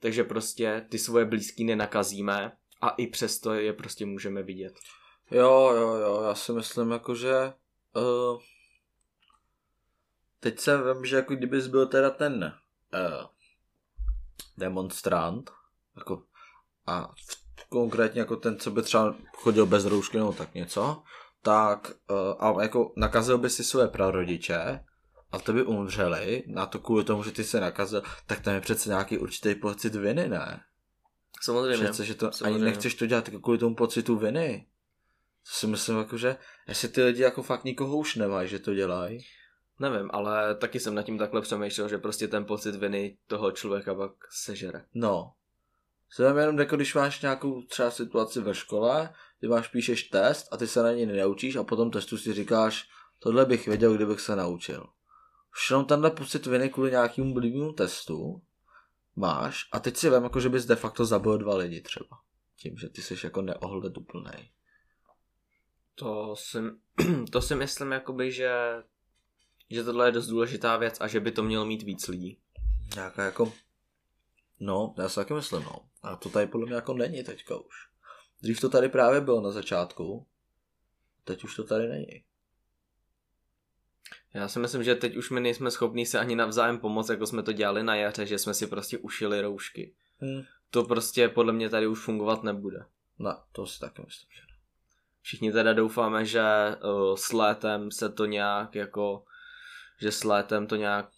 [0.00, 4.74] takže prostě ty svoje blízký nenakazíme a i přesto je prostě můžeme vidět.
[5.30, 7.52] Jo, jo, jo, já si myslím jako, že
[7.96, 8.40] uh,
[10.40, 12.54] teď se vím, že jako kdybys byl teda ten
[12.94, 13.26] uh,
[14.58, 15.50] demonstrant,
[15.96, 16.22] jako
[16.86, 17.10] a
[17.68, 21.02] konkrétně jako ten, co by třeba chodil bez roušky nebo tak něco,
[21.42, 24.84] tak uh, a jako nakazil by si své prarodiče
[25.32, 28.60] a to by umřeli, na to kvůli tomu, že ty se nakazil, tak tam je
[28.60, 30.60] přece nějaký určitý pocit viny, ne?
[31.40, 31.84] Samozřejmě.
[31.84, 32.56] Přece, že to Samozřejmě.
[32.56, 34.66] ani nechceš to dělat jako kvůli tomu pocitu viny.
[35.42, 36.36] To si myslím, jako, že
[36.68, 39.24] jestli ty lidi jako fakt nikoho už nemají, že to dělají.
[39.78, 43.94] Nevím, ale taky jsem nad tím takhle přemýšlel, že prostě ten pocit viny toho člověka
[43.94, 44.84] pak sežere.
[44.94, 45.32] No.
[46.10, 50.56] Jsem jenom jako když máš nějakou třeba situaci ve škole, ty máš píšeš test a
[50.56, 54.36] ty se na něj nenaučíš a potom testu si říkáš, tohle bych věděl, kdybych se
[54.36, 54.86] naučil.
[55.52, 58.42] Už jenom tenhle pocit viny kvůli nějakému blbýmu testu
[59.16, 62.20] máš a teď si vem, jako že bys de facto zabil dva lidi třeba.
[62.56, 64.50] Tím, že ty jsi jako neohleduplnej.
[65.94, 66.58] To si,
[67.32, 68.52] to si myslím jakoby, že,
[69.70, 72.38] že tohle je dost důležitá věc a že by to mělo mít víc lidí.
[72.94, 73.52] Nějaká jako...
[74.60, 75.88] No, já si taky myslím, no.
[76.02, 77.74] A to tady podle mě jako není teďka už.
[78.42, 80.26] Dřív to tady právě bylo na začátku,
[81.24, 82.24] teď už to tady není.
[84.34, 87.42] Já si myslím, že teď už my nejsme schopní se ani navzájem pomoct, jako jsme
[87.42, 89.94] to dělali na jaře, že jsme si prostě ušili roušky.
[90.18, 90.42] Hmm.
[90.70, 92.84] To prostě podle mě tady už fungovat nebude.
[93.18, 94.56] No, to si taky myslím, že ne.
[95.22, 99.24] Všichni teda doufáme, že uh, s létem se to nějak jako,
[100.00, 101.10] že s létem to nějak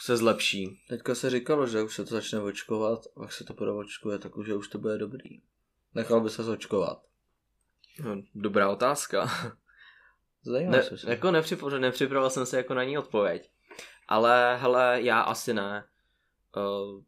[0.00, 0.80] se zlepší.
[0.88, 4.36] Teďka se říkalo, že už se to začne očkovat, a jak se to provočkuje, tak
[4.36, 5.42] už, už to bude dobrý.
[5.94, 7.02] Nechal by se očkovat.
[8.04, 9.30] No, dobrá otázka.
[10.48, 13.50] Zajímá Ne, jako nepřipravil, nepřipravil jsem se jako na ní odpověď.
[14.08, 15.84] Ale hele, já asi ne.
[16.56, 17.02] Uh,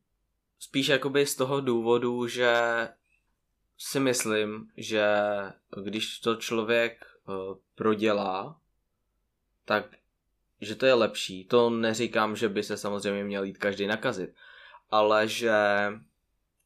[0.58, 2.58] spíš jakoby z toho důvodu, že
[3.78, 5.06] si myslím, že
[5.84, 7.34] když to člověk uh,
[7.74, 8.60] prodělá,
[9.64, 9.84] tak
[10.60, 11.44] že to je lepší.
[11.44, 14.34] To neříkám, že by se samozřejmě měl jít každý nakazit,
[14.90, 15.52] ale že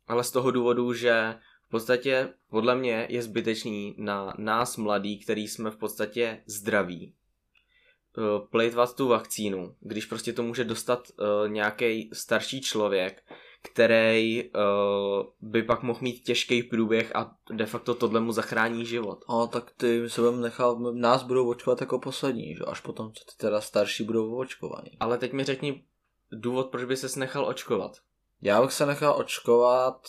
[0.06, 1.34] ale z toho důvodu, že
[1.74, 7.14] podstatě podle mě je zbytečný na nás mladý, který jsme v podstatě zdraví,
[8.18, 13.22] eh, plejtvat tu vakcínu, když prostě to může dostat uh, nějaký starší člověk,
[13.62, 14.50] který uh,
[15.40, 19.24] by pak mohl mít těžký průběh a de facto tohle mu zachrání život.
[19.28, 22.64] A tak ty se budeme nechat, nás budou očkovat jako poslední, že?
[22.64, 24.90] až potom, co ty teda starší budou očkovaní.
[25.00, 25.84] Ale teď mi řekni
[26.32, 27.96] důvod, proč by ses nechal očkovat.
[28.42, 30.06] Já bych se nechal očkovat,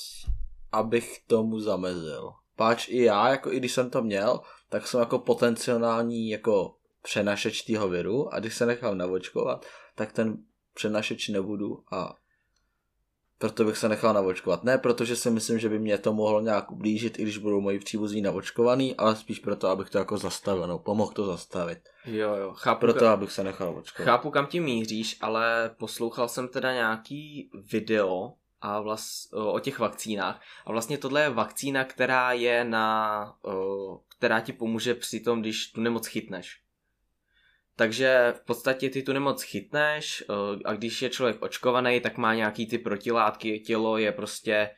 [0.75, 2.31] abych tomu zamezil.
[2.55, 7.61] Páč i já, jako i když jsem to měl, tak jsem jako potenciální jako přenašeč
[7.61, 10.37] tého viru a když se nechal navočkovat, tak ten
[10.73, 12.15] přenašeč nebudu a
[13.37, 14.63] proto bych se nechal navočkovat.
[14.63, 17.79] Ne protože si myslím, že by mě to mohlo nějak ublížit, i když budou moji
[17.79, 21.79] příbuzní navočkovaný, ale spíš proto, abych to jako zastavil, no, pomohl to zastavit.
[22.05, 22.79] Jo, jo, chápu.
[22.79, 24.05] Proto, abych se nechal očkovat.
[24.05, 28.33] Chápu, kam tím míříš, ale poslouchal jsem teda nějaký video
[28.65, 30.41] a vlast, o těch vakcínách.
[30.65, 33.37] A vlastně tohle je vakcína, která je na,
[34.17, 36.61] která ti pomůže při tom, když tu nemoc chytneš.
[37.75, 40.23] Takže v podstatě ty tu nemoc chytneš
[40.65, 44.69] a když je člověk očkovaný, tak má nějaký ty protilátky, tělo je prostě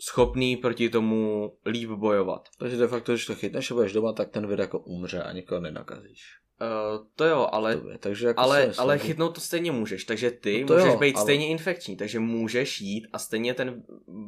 [0.00, 2.48] schopný proti tomu líp bojovat.
[2.58, 5.32] Takže de facto, když to chytneš a budeš doma, tak ten vir jako umře a
[5.32, 6.43] nikoho nenakazíš.
[6.60, 7.98] Uh, to jo, ale, Tobě.
[7.98, 10.98] Takže jako ale, myslím, ale chytnout to stejně můžeš, takže ty No to můžeš jo,
[10.98, 13.82] být ale- stejně infekční, takže můžeš jít a stejně ten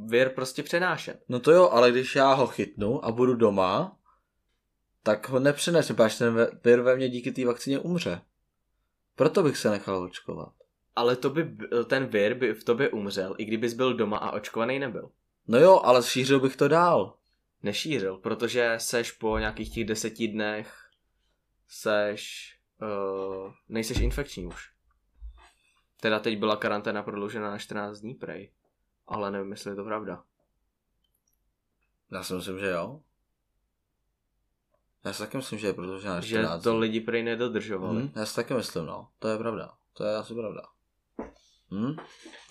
[0.07, 1.21] vir prostě přenášet.
[1.29, 3.97] No to jo, ale když já ho chytnu a budu doma,
[5.03, 8.21] tak ho nepřenesu, protože ten vir ve mně díky té vakcíně umře.
[9.17, 10.53] Proto bych se nechal očkovat.
[10.97, 14.79] Ale to by, ten vir by v tobě umřel, i kdybys byl doma a očkovaný
[14.79, 15.11] nebyl.
[15.49, 17.15] No jo, ale šířil bych to dál.
[17.63, 20.86] Nešířil, protože seš po nějakých těch deseti dnech
[21.69, 24.73] seš, uh, nejseš infekční už.
[26.01, 28.53] Teda teď byla karanténa prodloužena na 14 dní, prej.
[29.07, 30.25] Ale nevím, jestli je to pravda.
[32.13, 33.01] Já si myslím, že jo.
[35.05, 36.81] Já si taky myslím, že je prodloužena na 14 Že to dní.
[36.81, 38.01] lidi prej nedodržovali.
[38.01, 39.09] Hmm, já si taky myslím, no.
[39.19, 39.73] To je pravda.
[39.93, 40.63] To je asi pravda.
[41.71, 41.97] Hmm?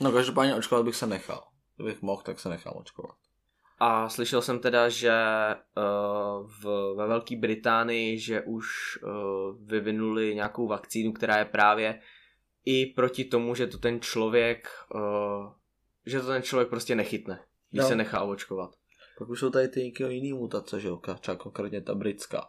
[0.02, 1.48] No každopádně očkovat bych se nechal.
[1.76, 3.16] Kdybych mohl, tak se nechám očkovat.
[3.80, 5.14] A slyšel jsem teda, že
[5.78, 6.66] uh, v,
[7.16, 8.68] Velké Británii, že už
[9.04, 9.12] uh,
[9.68, 12.02] vyvinuli nějakou vakcínu, která je právě
[12.66, 15.52] i proti tomu, že to ten člověk, uh,
[16.06, 17.40] že to ten člověk prostě nechytne,
[17.72, 17.88] když no.
[17.88, 18.76] se nechá očkovat.
[19.18, 22.48] Pak už jsou tady ty nějaké jiný mutace, že jo, třeba konkrétně ta britská.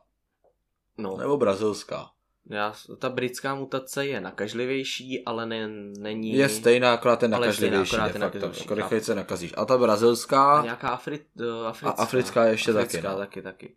[0.98, 1.16] No.
[1.16, 2.10] Nebo brazilská.
[2.50, 6.32] Já, ta britská mutace je nakažlivější, ale ne, není...
[6.32, 8.62] Je stejná, akorát je nakažlivější, akorát je nakažlivější.
[8.62, 9.54] Jako rychleji se nakazíš.
[9.56, 10.58] A ta brazilská...
[10.58, 11.20] A nějaká Afri,
[11.66, 11.90] africká.
[11.90, 13.08] A africká je ještě africká taky.
[13.08, 13.18] No.
[13.18, 13.76] taky, taky.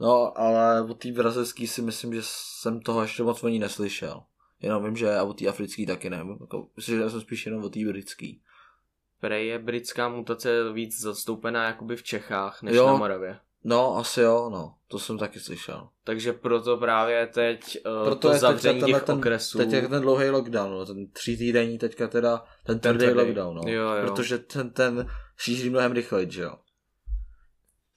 [0.00, 4.22] No, ale o té brazilské si myslím, že jsem toho ještě moc o ní neslyšel.
[4.60, 6.24] Jenom vím, že a o té africké taky ne.
[6.40, 8.26] Jako, myslím, že jsem spíš jenom o té britské.
[9.20, 13.38] Prej je britská mutace víc zastoupená jakoby v Čechách, než jo, na Moravě.
[13.64, 14.74] No, asi jo, no.
[14.88, 15.88] To jsem taky slyšel.
[16.04, 19.58] Takže proto právě teď uh, proto to je zavření těch ten, okresů.
[19.58, 23.56] Teď je ten dlouhý lockdown, no, ten tří týdenní teďka teda, ten, ten tvrdý lockdown,
[23.56, 23.62] no.
[23.66, 24.02] Jo, jo.
[24.04, 26.54] Protože ten, ten šíří mnohem rychleji, že jo.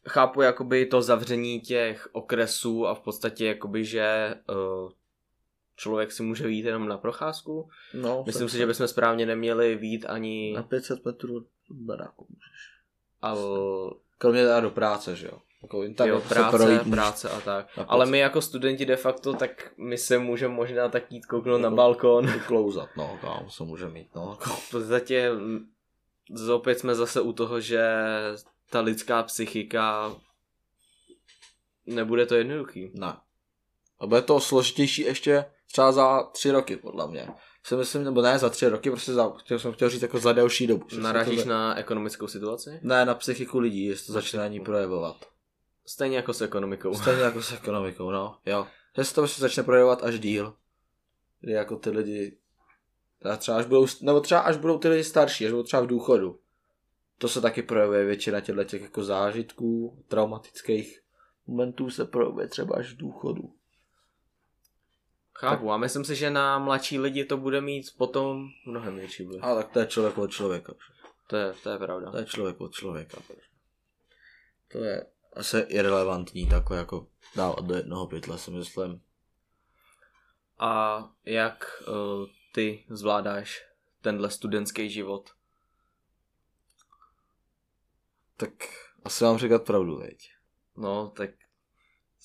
[0.09, 4.91] Chápu jakoby to zavření těch okresů a v podstatě jakoby, že uh,
[5.75, 7.69] člověk si může vít jenom na procházku.
[7.93, 10.53] No, Myslím si, že bychom správně neměli vít ani...
[10.55, 12.71] Na 500 metrů baráku můžeš.
[13.21, 13.41] Ale...
[14.17, 15.39] Kromě teda do práce, že jo.
[15.61, 17.67] Jako jo, práce, projít, práce a tak.
[17.87, 21.71] Ale my jako studenti de facto, tak my se můžeme možná tak jít kouknout na
[21.71, 22.27] balkon.
[22.47, 24.37] Klouzat, no, kámo, se může mít, no.
[24.41, 25.31] V podstatě
[26.53, 27.89] opět jsme zase u toho, že
[28.69, 30.15] ta lidská psychika
[31.85, 32.91] nebude to jednoduchý.
[32.93, 33.17] Ne.
[33.99, 37.27] A bude to složitější ještě třeba za tři roky, podle mě.
[37.63, 40.33] Si myslím, nebo ne za tři roky, prostě za, chtěl jsem chtěl říct jako za
[40.33, 40.87] delší dobu.
[40.99, 41.49] Narážíš to...
[41.49, 42.79] na ekonomickou situaci?
[42.81, 45.15] Ne, na psychiku lidí, jestli to začne na ní projevovat.
[45.85, 46.95] Stejně jako s ekonomikou.
[46.95, 48.67] Stejně jako s ekonomikou, no, jo.
[48.97, 50.53] Že se to prostě začne projevovat až díl.
[51.41, 52.37] Kdy jako ty lidi,
[53.37, 56.39] třeba až budou, nebo třeba až budou ty lidi starší, až budou třeba v důchodu.
[57.17, 61.01] To se taky projevuje většina těchto těch jako zážitků, traumatických
[61.47, 63.53] momentů se projevuje třeba až v důchodu.
[65.33, 65.73] Chápu, tak.
[65.73, 69.43] a myslím si, že na mladší lidi to bude mít potom mnohem větší vliv.
[69.43, 70.73] A tak to je člověk od člověka.
[71.27, 72.11] To je, to je pravda.
[72.11, 73.17] To je člověk od člověka.
[74.71, 79.01] To je asi irrelevantní takhle jako dávat do jednoho pytle, si myslím.
[80.59, 83.67] A jak uh, ty zvládáš
[84.01, 85.29] tenhle studentský život?
[88.37, 88.51] Tak
[89.03, 90.29] asi mám říkat pravdu, veď.
[90.77, 91.29] No, tak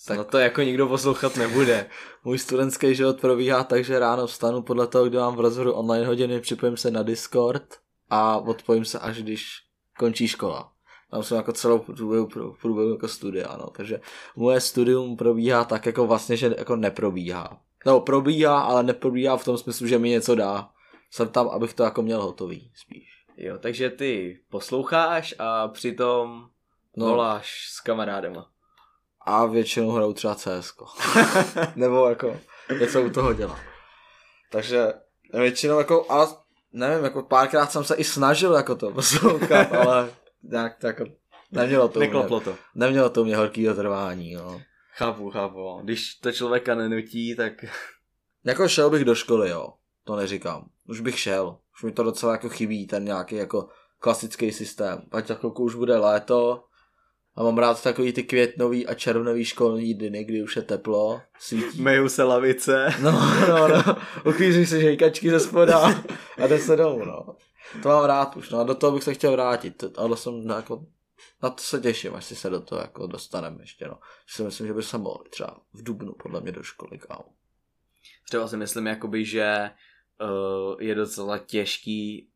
[0.06, 1.90] tak no to jako nikdo poslouchat nebude.
[2.24, 6.06] Můj studentský život probíhá tak, že ráno vstanu podle toho, kde mám v rozhodu online
[6.06, 7.78] hodiny, připojím se na Discord
[8.10, 9.46] a odpojím se až když
[9.98, 10.72] končí škola.
[11.10, 12.28] Tam jsem jako celou průběhu,
[12.60, 13.66] průběhu jako studia, no.
[13.66, 14.00] Takže
[14.36, 17.60] moje studium probíhá tak jako vlastně, že jako neprobíhá.
[17.86, 20.70] No probíhá, ale neprobíhá v tom smyslu, že mi něco dá.
[21.10, 23.19] Jsem tam, abych to jako měl hotový spíš.
[23.42, 26.48] Jo, takže ty posloucháš a přitom
[26.96, 27.06] no.
[27.06, 28.50] voláš s kamarádema.
[29.20, 30.74] A většinou hrajou třeba CS.
[31.76, 32.40] Nebo jako
[32.80, 33.60] něco u toho dělá.
[34.50, 34.92] Takže
[35.32, 36.28] většinou jako, ale
[36.72, 40.10] nevím, jako párkrát jsem se i snažil jako to poslouchat, ale
[40.42, 41.04] nějak to jako
[41.50, 42.56] nemělo to Nekloplo mě, to.
[42.74, 44.60] Nemělo to mě horkýho trvání, jo.
[44.94, 45.80] Chápu, chápu.
[45.82, 47.52] Když to člověka nenutí, tak...
[48.44, 49.72] Jako šel bych do školy, jo.
[50.04, 50.68] To neříkám.
[50.88, 51.58] Už bych šel.
[51.74, 55.02] Už mi to docela jako chybí, ten nějaký jako klasický systém.
[55.12, 56.64] Ať za chvilku už bude léto,
[57.36, 61.82] a mám rád takový ty květnový a červnový školní dny, kdy už je teplo, svítí.
[61.82, 62.94] Meju se lavice.
[63.02, 63.12] No,
[63.48, 63.96] no, no.
[64.26, 66.02] Uklízí se žejkačky ze spoda
[66.42, 67.36] a jde se domů, no.
[67.82, 70.54] To mám rád už, no a do toho bych se chtěl vrátit, ale jsem no,
[70.54, 70.86] jako,
[71.42, 73.98] na to se těším, až si se do toho jako dostaneme ještě, no.
[74.26, 77.24] Si myslím, že by se mohl třeba v Dubnu podle mě do školy, kámo.
[78.24, 79.70] Třeba si myslím, jakoby, že
[80.20, 82.28] uh, je docela těžký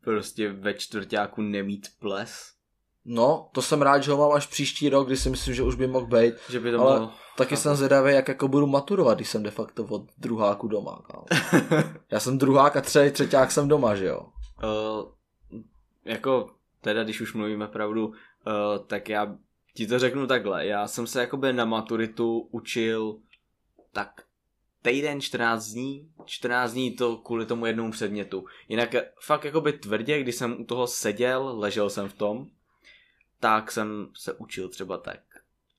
[0.00, 2.52] prostě ve čtvrtáku nemít ples
[3.04, 5.74] No, to jsem rád, že ho mám až příští rok, kdy si myslím, že už
[5.74, 6.34] by mohl být.
[6.50, 7.12] Že by to ale bylo...
[7.36, 11.02] taky jsem zvědavý, jak jako budu maturovat, když jsem de facto od druháku doma.
[12.10, 14.26] Já jsem druhák a třetí, třetíák jsem doma, že jo?
[14.62, 15.12] Uh,
[16.04, 18.14] jako, teda když už mluvíme pravdu, uh,
[18.86, 19.36] tak já
[19.74, 20.66] ti to řeknu takhle.
[20.66, 23.18] Já jsem se jakoby na maturitu učil
[23.92, 24.22] tak
[24.82, 28.44] týden, 14 dní, 14 dní to kvůli tomu jednomu předmětu.
[28.68, 32.46] Jinak fakt jakoby tvrdě, když jsem u toho seděl, ležel jsem v tom,
[33.40, 35.20] tak jsem se učil třeba tak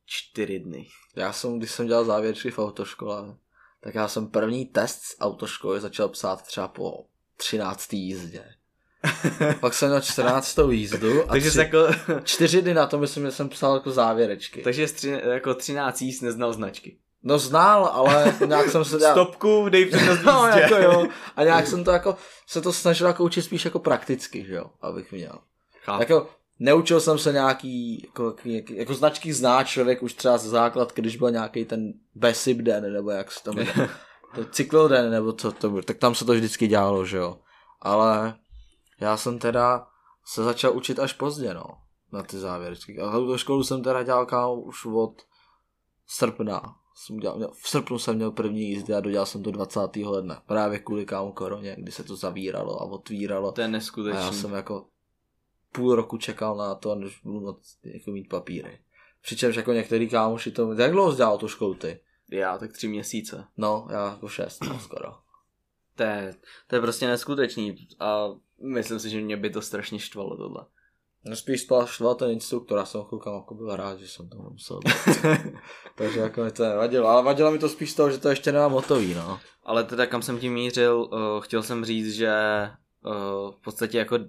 [0.05, 0.87] čtyři dny.
[1.15, 3.35] Já jsem, když jsem dělal závěrčky v autoškole,
[3.81, 7.05] tak já jsem první test z autoškoly začal psát třeba po
[7.37, 7.93] 13.
[7.93, 8.45] jízdě.
[9.59, 10.59] Pak jsem měl 14.
[10.69, 11.87] jízdu a Takže tři, jako,
[12.23, 14.61] čtyři dny na to myslím, že jsem psal jako závěrečky.
[14.61, 16.97] takže tři, jako 13 jíst neznal značky.
[17.23, 19.13] No znal, ale nějak jsem se dělal...
[19.13, 21.07] Stopku, dej přednost No, jako jo.
[21.35, 22.15] A nějak jsem to jako,
[22.47, 25.39] se to snažil jako učit spíš jako prakticky, že jo, abych měl.
[25.83, 26.01] Chápu.
[26.01, 30.93] Jako, neučil jsem se nějaký, jako, jako, jako značky zná člověk už třeba ze základ,
[30.93, 33.89] když byl nějaký ten Besip den, nebo jak se to jmenuje.
[34.35, 37.37] to cykloden, nebo co to bylo, tak tam se to vždycky dělalo, že jo.
[37.81, 38.35] Ale
[39.01, 39.87] já jsem teda
[40.25, 41.63] se začal učit až pozdě, no,
[42.11, 42.99] na ty závěrečky.
[42.99, 45.21] A do školu jsem teda dělal kámo už od
[46.07, 46.82] srpna.
[46.95, 49.79] Jsem dělal, měl, v srpnu jsem měl první jízdy a dodělal jsem to 20.
[49.95, 50.43] ledna.
[50.47, 53.51] Právě kvůli kámo koroně, kdy se to zavíralo a otvíralo.
[53.51, 54.21] To je A neskutečný.
[54.21, 54.87] já jsem jako
[55.71, 58.79] půl roku čekal na to, než budu moct jako mít papíry.
[59.21, 60.73] Přičemž jako některý kámoši to...
[60.73, 61.99] Jak dlouho jsi dělal tu školu ty?
[62.31, 63.45] Já tak tři měsíce.
[63.57, 65.13] No, já jako šest, no, skoro.
[65.95, 66.35] To je,
[66.67, 68.27] to je prostě neskutečný a
[68.73, 70.65] myslím si, že mě by to strašně štvalo tohle.
[71.25, 74.79] No spíš spal ten instruktor, já jsem chvilkám jako byl rád, že jsem to musel
[74.85, 75.25] být.
[75.95, 78.51] Takže jako mi to nevadilo, ale vadilo mi to spíš z toho, že to ještě
[78.51, 79.39] nemám hotový, no.
[79.63, 82.31] Ale teda kam jsem tím mířil, uh, chtěl jsem říct, že
[83.05, 84.19] uh, v podstatě jako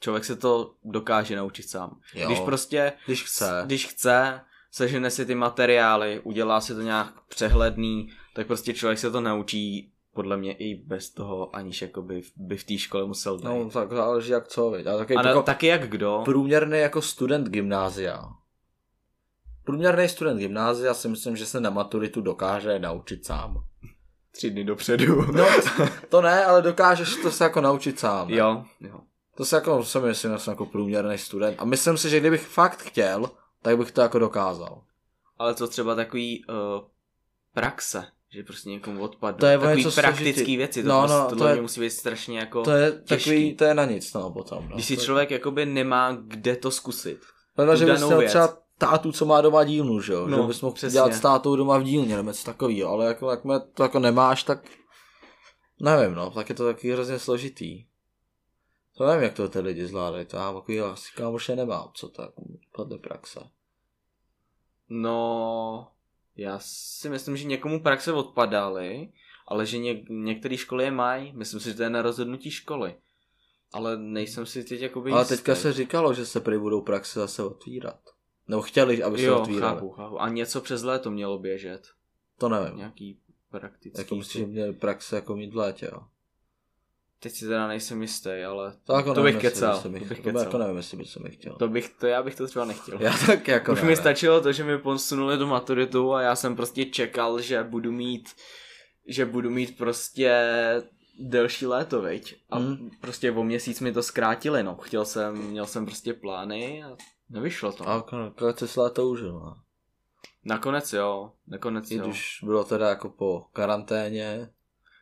[0.00, 2.00] člověk se to dokáže naučit sám.
[2.14, 2.26] Jo.
[2.26, 3.62] Když prostě, Když chce.
[3.66, 9.10] když chce, sežene si ty materiály, udělá si to nějak přehledný, tak prostě člověk se
[9.10, 13.44] to naučí podle mě i bez toho, aniž jakoby by v té škole musel být.
[13.44, 14.86] No, tak záleží jak co, viď.
[14.86, 16.22] Ale taky a na, jako taky jak kdo.
[16.24, 18.24] průměrný jako student gymnázia.
[19.64, 23.64] Průměrný student gymnázia si myslím, že se na maturitu dokáže naučit sám.
[24.30, 25.32] Tři dny dopředu.
[25.32, 25.46] No,
[26.08, 28.28] to ne, ale dokážeš to se jako naučit sám.
[28.28, 28.36] Ne?
[28.36, 29.00] jo, jo.
[29.36, 31.56] To se jako, si myslím, že jsem jako průměrný student.
[31.58, 33.30] A myslím si, že kdybych fakt chtěl,
[33.62, 34.82] tak bych to jako dokázal.
[35.38, 36.54] Ale co třeba takový uh,
[37.54, 39.38] praxe, že prostě někomu odpadne.
[39.40, 40.56] To je takový něco praktický složitý.
[40.56, 43.30] věci, to, No, no, no, no, to je- musí být strašně jako To je těžký.
[43.30, 44.68] takový, to je na nic, no, potom.
[44.68, 44.74] No.
[44.74, 47.20] Když si To- člověk jakoby nemá kde to zkusit.
[47.54, 50.26] Pravda, tu že bys měl třeba tátu, co má doma dílnu, že jo?
[50.26, 50.92] No, že bys mohl přesně.
[50.96, 53.40] dělat s tátou doma v dílně, nebo něco takového, ale jako, jak
[53.74, 54.68] to jako nemáš, tak
[55.80, 57.84] nevím, no, tak je to taky hrozně složitý.
[58.96, 62.30] To nevím, jak to ty lidi zvládají, to já takový asi kámoše nemám, co tak
[62.72, 63.40] podle praxe.
[64.88, 65.88] No,
[66.38, 69.08] já si myslím, že někomu praxe odpadaly,
[69.48, 71.32] ale že něk- některé školy je mají.
[71.36, 72.94] Myslím si, že to je na rozhodnutí školy.
[73.72, 75.36] Ale nejsem si teď jakoby Ale jistý.
[75.36, 78.00] teďka se říkalo, že se prý budou praxe zase otvírat.
[78.48, 79.74] Nebo chtěli, aby se Jo, otvírali.
[79.74, 80.20] chápu, chápu.
[80.22, 81.88] A něco přes léto mělo běžet.
[82.38, 82.76] To nevím.
[82.76, 83.18] Nějaký
[83.50, 84.00] praktický.
[84.00, 86.00] Jako myslíš, že měli praxe jako mít v létě, jo?
[87.20, 89.80] Teď si teda nejsem jistý, ale To, jako to nevím, bych kecal.
[89.82, 90.42] To bych to by kecal.
[90.42, 91.54] jako nevím, jestli by se mi chtěl.
[91.56, 92.98] To bych, to já bych to třeba nechtěl.
[93.02, 96.36] Já tak jako Už ne, mi stačilo to, že mi posunuli do maturitu a já
[96.36, 98.28] jsem prostě čekal, že budu mít,
[99.08, 100.42] že budu mít prostě
[101.20, 102.36] delší léto, veď.
[102.50, 102.90] A Hmm.
[103.00, 104.76] prostě o měsíc mi to zkrátili, no.
[104.76, 106.96] Chtěl jsem, měl jsem prostě plány a
[107.30, 107.88] nevyšlo to.
[107.88, 109.56] A jako nakonec si léto užil, no.
[110.44, 112.04] Nakonec jo, nakonec I jo.
[112.06, 114.50] když bylo teda jako po karanténě,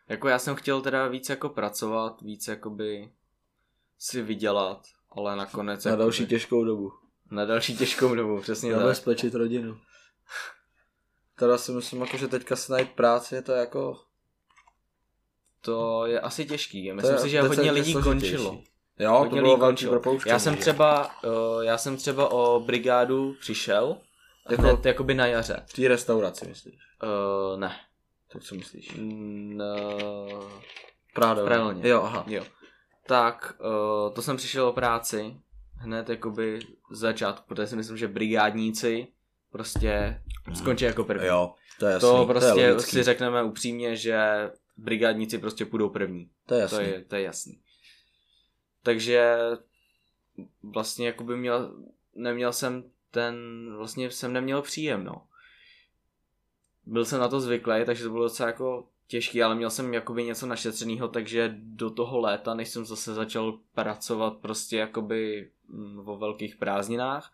[0.09, 3.13] Jako já jsem chtěl teda víc jako pracovat, víc jakoby
[3.99, 6.93] si vydělat, ale nakonec na jakoby, další těžkou dobu.
[7.31, 8.81] na další těžkou dobu, přesně tak.
[8.81, 9.79] Zabezpečit rodinu.
[11.39, 14.01] Teda si myslím, jako, že teďka se najít práci je to jako...
[15.61, 16.93] To je asi těžký.
[16.93, 18.35] Myslím je si, že hodně lidí složitější.
[18.37, 18.63] končilo.
[18.99, 20.31] Jo, Hodně to lidí bylo velký propouštění.
[20.31, 23.97] Já jsem třeba, uh, já jsem třeba o brigádu přišel,
[24.51, 25.63] jako, hned jakoby na jaře.
[25.67, 26.75] V té restauraci, myslíš?
[27.03, 27.77] Uh, ne.
[28.33, 28.95] Tak co myslíš?
[28.97, 30.45] Mm, uh,
[31.15, 31.45] Právě.
[31.45, 31.89] Pravilně.
[31.89, 32.25] Jo, aha.
[32.29, 32.45] jo.
[33.07, 35.37] Tak, uh, to jsem přišel o práci
[35.75, 36.59] hned jakoby
[36.91, 39.07] z začátku, protože si myslím, že brigádníci
[39.51, 40.23] prostě
[40.55, 41.27] skončí jako první.
[41.27, 42.09] Jo, to je jasný.
[42.09, 42.91] to prostě je logický.
[42.91, 46.31] si řekneme upřímně, že brigádníci prostě půjdou první.
[46.47, 46.93] To je To jasný.
[46.93, 47.61] je, to je jasný.
[48.83, 49.37] Takže
[50.63, 51.77] vlastně jakoby měl,
[52.15, 53.37] neměl jsem ten,
[53.77, 55.27] vlastně jsem neměl příjem, no.
[56.87, 60.25] Byl jsem na to zvyklý, takže to bylo docela jako těžký, ale měl jsem jakoby
[60.25, 66.17] něco našetřeného, takže do toho léta, než jsem zase začal pracovat prostě jakoby mm, o
[66.19, 67.33] velkých prázdninách,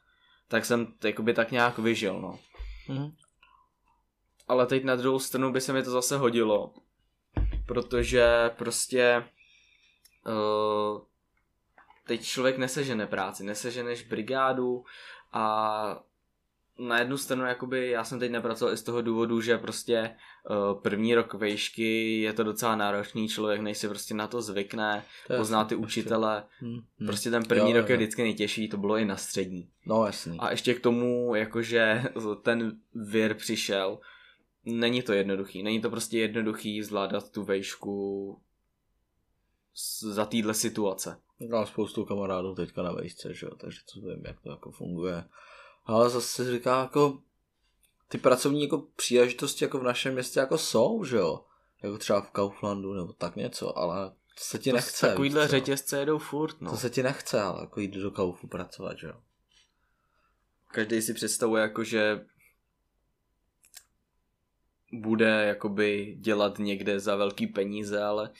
[0.48, 2.38] tak jsem jakoby tak nějak vyžil, no.
[2.88, 3.14] Mhm.
[4.48, 6.74] Ale teď na druhou stranu by se mi to zase hodilo,
[7.66, 9.24] protože prostě
[10.26, 11.00] uh,
[12.07, 14.84] teď člověk nesežene práci, neseženeš brigádu
[15.32, 16.05] a
[16.89, 20.11] na jednu stranu, jakoby já jsem teď nepracoval i z toho důvodu, že prostě
[20.51, 25.05] uh, první rok vejšky je to docela náročný člověk, než si prostě na to zvykne,
[25.26, 26.45] to pozná ty učitele.
[26.59, 27.07] Hmm, hmm.
[27.07, 29.68] Prostě ten první jo, rok je vždycky nejtěžší, to bylo i na střední.
[29.87, 30.39] No jasný.
[30.41, 32.03] A ještě k tomu, jakože
[32.43, 33.99] ten vir přišel,
[34.64, 35.62] není to jednoduchý.
[35.62, 38.39] Není to prostě jednoduchý zvládat tu vejšku
[40.01, 41.20] za téhle situace.
[41.51, 45.24] Mám spoustu kamarádů teďka na vejšce, že jo, takže to vím, jak to jako funguje.
[45.85, 47.18] Ale zase říká jako
[48.09, 51.45] ty pracovní jako příležitosti jako v našem městě jako jsou, že jo.
[51.83, 55.09] Jako třeba v Kauflandu nebo tak něco, ale to se ti to nechce.
[55.09, 56.70] Takovýhle řetězce jedou furt, no.
[56.70, 59.20] To se ti nechce, ale jako jít do Kaufu pracovat, že jo.
[60.66, 62.26] Každý si představuje jako, že
[64.93, 68.30] bude jakoby dělat někde za velký peníze, ale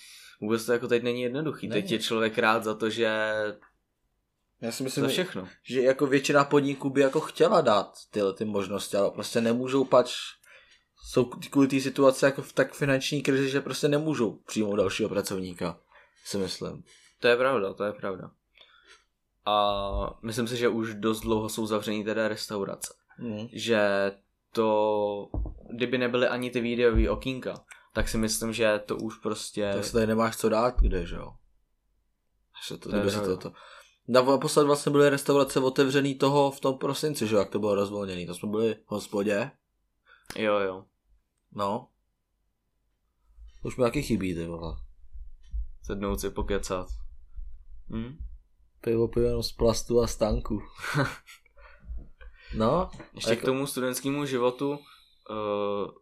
[0.40, 1.68] vůbec to jako teď není jednoduchý.
[1.68, 1.82] Není.
[1.82, 3.32] Teď je člověk rád za to, že
[4.62, 5.48] já si myslím, všechno.
[5.62, 10.14] že jako většina podniků by jako chtěla dát tyhle ty možnosti, ale prostě nemůžou pač
[11.04, 15.80] jsou kvůli té situace jako v tak finanční krizi, že prostě nemůžou přijmout dalšího pracovníka,
[16.24, 16.84] si myslím.
[17.20, 18.30] To je pravda, to je pravda.
[19.44, 22.94] A myslím si, že už dost dlouho jsou zavřený teda restaurace.
[23.18, 23.48] Mm.
[23.52, 24.12] Že
[24.52, 25.30] to,
[25.76, 27.54] kdyby nebyly ani ty videové okýnka,
[27.92, 29.70] tak si myslím, že to už prostě...
[29.74, 31.32] Tak se tady nemáš co dát, kde, že jo?
[32.60, 33.52] Až to, to, je to, to.
[34.12, 38.26] Naposled vlastně byly restaurace otevřený toho v tom prosinci, že jo, jak to bylo rozvolněný.
[38.26, 39.50] To jsme byli v hospodě.
[40.36, 40.84] Jo, jo.
[41.52, 41.88] No.
[43.62, 44.76] To už mi taky chybí, ty vole.
[45.82, 46.88] Sednout si pokecat.
[47.90, 48.16] Hm?
[48.80, 50.62] Pivo pivo z plastu a stanku.
[52.56, 52.90] no.
[53.14, 53.42] Ještě jako...
[53.42, 54.78] k tomu studentskému životu uh,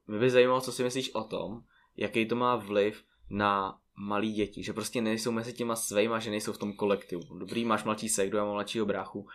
[0.07, 1.61] mě by zajímalo, co si myslíš o tom,
[1.97, 6.53] jaký to má vliv na malí děti, že prostě nejsou mezi těma svejma, že nejsou
[6.53, 7.23] v tom kolektivu.
[7.39, 9.27] Dobrý, máš mladší sekdu, já mám mladšího bráchu.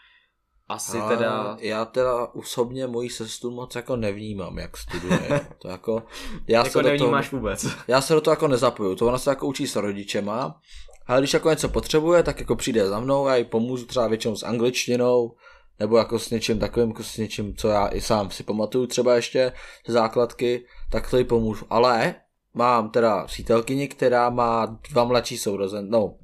[0.68, 1.57] Asi a teda...
[1.59, 5.47] Já teda osobně moji sestru moc jako nevnímám, jak studuje.
[5.61, 6.03] To jako...
[6.47, 7.68] Já jako se nevnímáš toho, vůbec.
[7.88, 8.95] Já se do toho jako nezapoju.
[8.95, 10.61] To ona se jako učí s rodičema.
[11.07, 14.36] Ale když jako něco potřebuje, tak jako přijde za mnou, já jí pomůžu třeba většinou
[14.36, 15.36] s angličtinou,
[15.80, 19.16] nebo jako s něčím takovým, jako s něčím, co já i sám si pamatuju třeba
[19.16, 19.51] ještě
[19.88, 21.66] z základky, tak to jí pomůžu.
[21.70, 22.16] Ale
[22.56, 26.16] mám teda přítelkyni, která má dva mladší sourozence, no,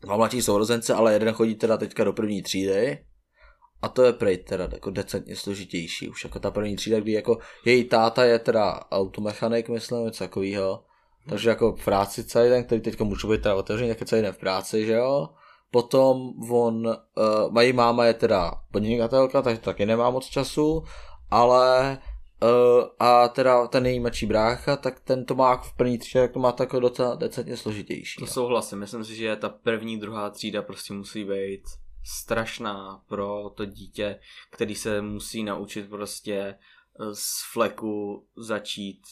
[0.00, 2.98] dva mladší sourozence, ale jeden chodí teda teďka do první třídy
[3.82, 6.08] a to je prej teda jako decentně složitější.
[6.08, 10.84] Už jako ta první třída, kdy jako její táta je teda automechanik, myslím, něco takového.
[11.28, 14.22] Takže jako v práci celý den, který teďka může být teda otevřený, tak je celý
[14.22, 15.28] den v práci, že jo.
[15.70, 16.94] Potom on, uh,
[17.50, 20.84] mají máma je teda podnikatelka, takže taky nemá moc času,
[21.30, 21.98] ale
[22.44, 26.38] Uh, a teda ten nejmladší brácha, tak ten to má v první třídě, tak to
[26.38, 28.20] má takové docela decentně složitější.
[28.20, 31.62] To souhlasím, myslím si, že ta první, druhá třída prostě musí být
[32.04, 34.18] strašná pro to dítě,
[34.50, 39.02] který se musí naučit prostě eh, z fleku začít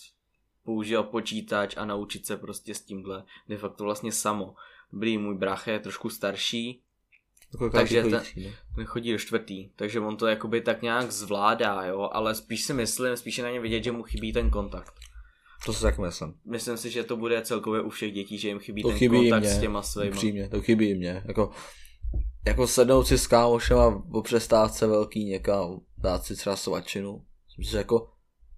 [0.65, 4.55] používat počítač a naučit se prostě s tímhle de facto vlastně samo.
[4.93, 6.92] Dobrý, můj brácha je trošku starší, jako
[7.73, 8.23] takže ten,
[8.75, 12.73] ten chodí do čtvrtý, takže on to jakoby tak nějak zvládá, jo, ale spíš si
[12.75, 14.95] myslím, spíš je na ně vidět, že mu chybí ten kontakt.
[15.67, 16.35] To si tak myslím.
[16.45, 19.17] Myslím si, že to bude celkově u všech dětí, že jim chybí to ten chybí
[19.17, 20.11] kontakt mě, s těma svými.
[20.11, 21.23] Upřímně, to chybí mě.
[21.25, 21.51] Jako,
[22.47, 27.25] jako sednout si s kámošem po přestávce velký někam, dát si třeba svačinu.
[27.59, 28.09] Myslím, že jako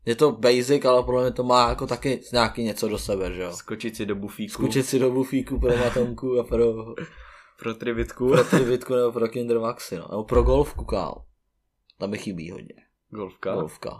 [0.06, 3.42] je to basic, ale podle mě to má jako taky nějaký něco do sebe, že
[3.42, 3.52] jo.
[3.52, 4.52] Skočit si do bufíku.
[4.52, 6.64] Skočit si do bufíku pro matomku a pro
[7.64, 8.28] pro trivitku.
[8.28, 10.06] Pro trivitku nebo pro Kinder Maxi, no.
[10.10, 11.24] Nebo pro golfku, kál.
[11.98, 12.74] Tam mi chybí hodně.
[13.08, 13.54] Golfka?
[13.54, 13.90] Golfka.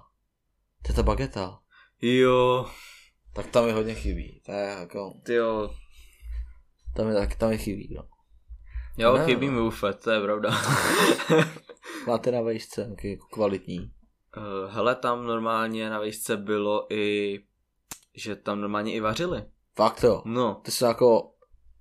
[0.83, 1.59] To je ta bageta.
[2.03, 2.67] Jo.
[3.35, 4.43] Tak tam mi hodně chybí.
[4.47, 5.21] To je jako...
[5.25, 5.71] Ty jo.
[6.97, 8.09] Tam mi, tak, tam mi chybí, no.
[8.97, 10.51] Jo, no, chybí mi ufet, to je pravda.
[12.07, 13.79] Máte na vejšce jako kvalitní?
[13.79, 17.41] Uh, hele, tam normálně na vejšce bylo i,
[18.15, 19.43] že tam normálně i vařili.
[19.77, 20.23] Fakt jo?
[20.25, 20.55] No.
[20.55, 21.34] Ty jsi jako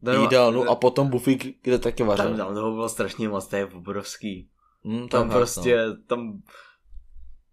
[0.03, 2.25] No, jídelnu a potom bufík, kde taky vařil.
[2.25, 4.49] Tam, tam toho bylo strašně moc, to je obrovský.
[4.83, 5.95] Mm, tam fakt, prostě, no.
[6.07, 6.41] tam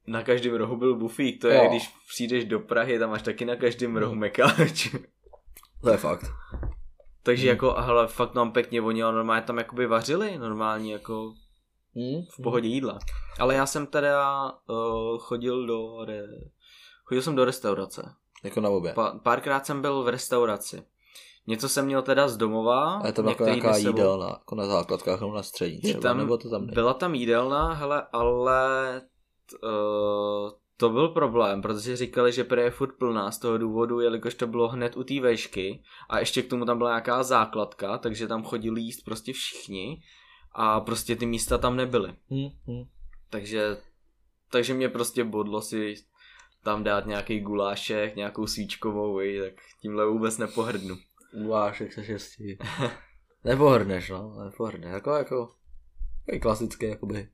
[0.06, 1.70] na každém rohu byl bufík, to je, jo.
[1.70, 4.20] když přijdeš do Prahy, tam máš taky na každém rohu mm.
[4.20, 4.96] mekáč.
[5.82, 6.24] To je fakt.
[7.22, 7.48] Takže mm.
[7.48, 11.32] jako, ale fakt nám pěkně oni normálně tam jakoby vařili, normálně jako
[11.94, 12.22] mm.
[12.32, 12.98] v pohodě jídla.
[13.38, 16.22] Ale já jsem teda uh, chodil do, re...
[17.04, 18.14] chodil jsem do restaurace.
[18.44, 18.92] Jako na obě.
[18.92, 20.82] Pa, párkrát jsem byl v restauraci.
[21.46, 22.94] Něco jsem měl teda z domova.
[22.94, 26.38] A je to jako nějaká jídelna, jako na základkách nebo na střední třeba, tam, nebo
[26.38, 26.74] to tam nejde.
[26.74, 29.00] Byla tam jídelna, hele, ale
[29.50, 34.00] t, uh, to byl problém, protože říkali, že prý je furt plná z toho důvodu,
[34.00, 37.98] jelikož to bylo hned u té vešky a ještě k tomu tam byla nějaká základka,
[37.98, 40.02] takže tam chodili jíst prostě všichni
[40.52, 42.14] a prostě ty místa tam nebyly.
[42.30, 42.84] Hmm, hmm.
[43.30, 43.76] Takže
[44.50, 45.94] takže mě prostě bodlo si
[46.64, 50.96] tam dát nějaký gulášek, nějakou svíčkovou, tak tímhle vůbec nepohrdnu.
[51.32, 52.58] Gulášek se šestí.
[53.44, 54.92] Nepohrdneš, no, nepohrdneš.
[54.92, 55.48] Jako, jako,
[56.32, 57.28] jako klasický, jakoby,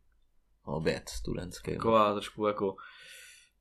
[0.65, 1.71] oběd studentský.
[1.71, 1.77] No.
[1.77, 2.77] Taková trošku jako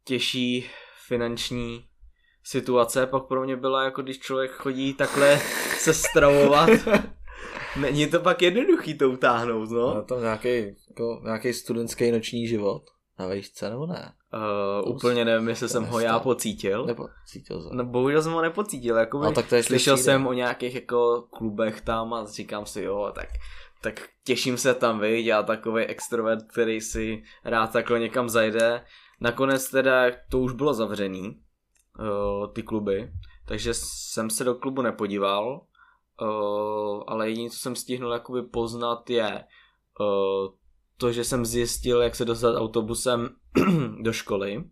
[0.04, 0.70] těžší
[1.08, 1.88] finanční
[2.44, 5.40] situace pak pro mě byla, jako když člověk chodí takhle
[5.78, 6.70] se stravovat.
[7.82, 9.94] Není to pak jednoduchý to utáhnout, no?
[9.96, 12.84] no to nějaký, jako, nějaký studentský noční život
[13.20, 14.14] na vejšce, nebo ne?
[14.36, 16.86] Uh, úplně nevím, jestli jsem ho já pocítil.
[16.86, 17.78] Nepocítil jsem.
[17.78, 21.82] No bohužel jsem ho nepocítil, jako no, tak to slyšel jsem o nějakých jako klubech
[21.82, 23.28] tam a říkám si, jo, tak
[23.82, 28.86] tak těším se tam, vidět, já takový extrovert, který si rád takhle někam zajde.
[29.22, 31.42] Nakonec teda to už bylo zavřený,
[32.00, 33.12] uh, ty kluby,
[33.48, 35.62] takže jsem se do klubu nepodíval,
[36.22, 39.44] uh, ale jediné, co jsem stihnul jakoby poznat je
[40.00, 40.54] uh,
[40.98, 43.30] to, že jsem zjistil, jak se dostat autobusem
[44.02, 44.64] do školy.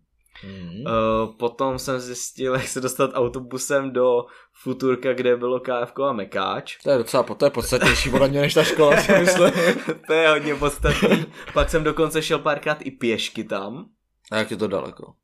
[0.44, 0.84] Mm.
[0.86, 4.24] Uh, potom jsem zjistil, jak se dostat autobusem do
[4.62, 6.76] Futurka, kde bylo KFK a Mekáč.
[6.82, 9.52] To je docela to je podstatnější podle mě než ta škola, si myslím.
[10.06, 11.26] to je hodně podstatný.
[11.52, 13.90] Pak jsem dokonce šel párkrát i pěšky tam.
[14.30, 15.14] A jak je to daleko?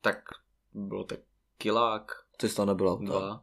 [0.00, 0.18] Tak
[0.74, 1.18] bylo tak
[1.58, 2.12] kilák.
[2.36, 3.42] Ty jsi to nebyl Dva.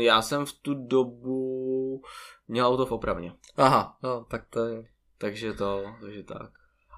[0.00, 2.02] Já jsem v tu dobu
[2.48, 3.32] měl auto v opravně.
[3.56, 4.95] Aha, no, tak to je...
[5.18, 6.50] Takže to, takže tak.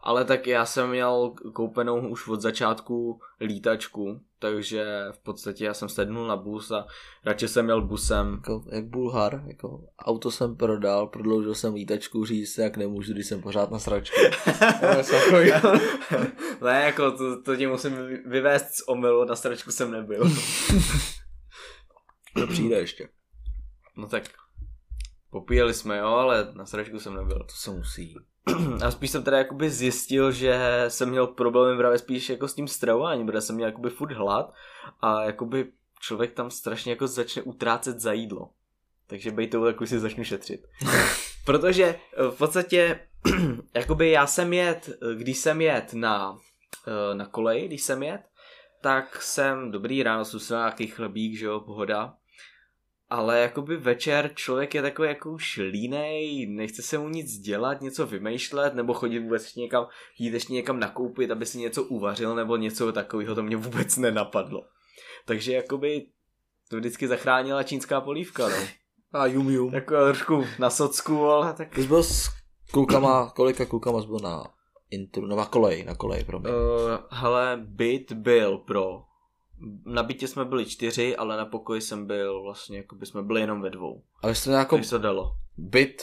[0.03, 5.89] Ale tak já jsem měl koupenou už od začátku lítačku, takže v podstatě já jsem
[5.89, 6.87] sednul na bus a
[7.25, 8.33] radši jsem měl busem.
[8.35, 13.43] Jako, jak Bulhar, jako auto jsem prodal, prodloužil jsem lítačku, říct jak nemůžu, když jsem
[13.43, 14.21] pořád na sračku.
[16.65, 17.97] ne, jako to, to tě musím
[18.27, 20.25] vyvést z omylu, na sračku jsem nebyl.
[22.35, 23.09] to přijde ještě.
[23.97, 24.23] No tak
[25.31, 27.39] popíjeli jsme, jo, ale na sračku jsem nebyl.
[27.39, 28.17] To se musí.
[28.85, 32.69] A spíš jsem teda jakoby zjistil, že jsem měl problémy právě spíš jako s tím
[32.69, 34.53] stravováním, protože jsem měl jakoby furt hlad
[35.01, 38.51] a jakoby člověk tam strašně jako začne utrácet za jídlo.
[39.07, 40.67] Takže bejtou jako si začnu šetřit.
[41.45, 43.01] Protože eh, v podstatě,
[43.75, 46.39] jakoby já jsem jet, když jsem jet na,
[46.87, 48.21] eh, na koleji, když jsem jet,
[48.81, 52.15] tak jsem dobrý ráno, jsem nějaký chlebík, že jo, pohoda
[53.11, 58.07] ale jakoby večer člověk je takový jako už línej, nechce se mu nic dělat, něco
[58.07, 59.87] vymýšlet, nebo chodit vůbec ještě někam,
[60.19, 64.65] jít ještě někam nakoupit, aby si něco uvařil, nebo něco takového, to mě vůbec nenapadlo.
[65.27, 66.07] Takže jakoby
[66.71, 68.57] to vždycky zachránila čínská polívka, no.
[69.13, 69.71] A jum jum.
[69.71, 71.75] Taková trošku na socku, ale tak...
[71.75, 72.29] Ty jsi byl s
[72.73, 74.45] klukama, kolika klukama jsi byl na
[74.91, 76.51] intru, no na kolej, na kolej, pro mě.
[76.51, 76.57] Uh,
[77.11, 79.08] hele, byt byl pro
[79.85, 83.41] na bytě jsme byli čtyři, ale na pokoji jsem byl vlastně, jako by jsme byli
[83.41, 84.03] jenom ve dvou.
[84.23, 85.33] Ale jste jako se dalo.
[85.57, 86.03] byt,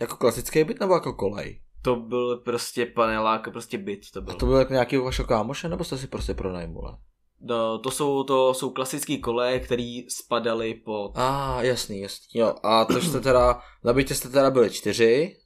[0.00, 1.62] jako klasický byt nebo jako kolej?
[1.82, 4.32] To byl prostě panelák, prostě byt to byl.
[4.32, 6.92] A to byl jako nějaký vašeho kámoše, nebo jste si prostě pronajmuli?
[7.40, 11.12] No, to jsou, to jsou klasický koleje, které spadaly pod...
[11.14, 12.26] A, ah, jasný, jasný.
[12.34, 15.36] Jo, a to jste teda, na bytě jste teda byli čtyři.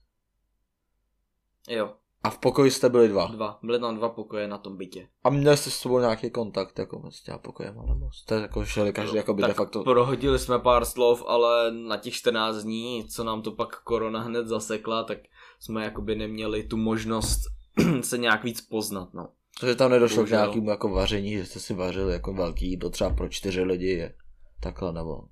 [1.68, 1.94] Jo.
[2.26, 3.26] A v pokoji jste byli dva?
[3.26, 3.58] Dva.
[3.62, 5.08] Byly tam dva pokoje na tom bytě.
[5.24, 8.92] A měli jste s sebou nějaký kontakt jako mezi těma pokojem, nebo jste jako šeli
[8.92, 9.82] každý jako by de facto...
[9.82, 14.46] prohodili jsme pár slov, ale na těch 14 dní, co nám to pak korona hned
[14.46, 15.18] zasekla, tak
[15.60, 17.40] jsme jakoby neměli tu možnost
[18.00, 19.28] se nějak víc poznat, no.
[19.60, 20.38] Takže tam nedošlo Bohužel.
[20.38, 23.88] k nějakému jako vaření, že jste si vařili jako velký jídlo třeba pro čtyři lidi,
[23.88, 24.14] je
[24.60, 25.22] takhle nebo...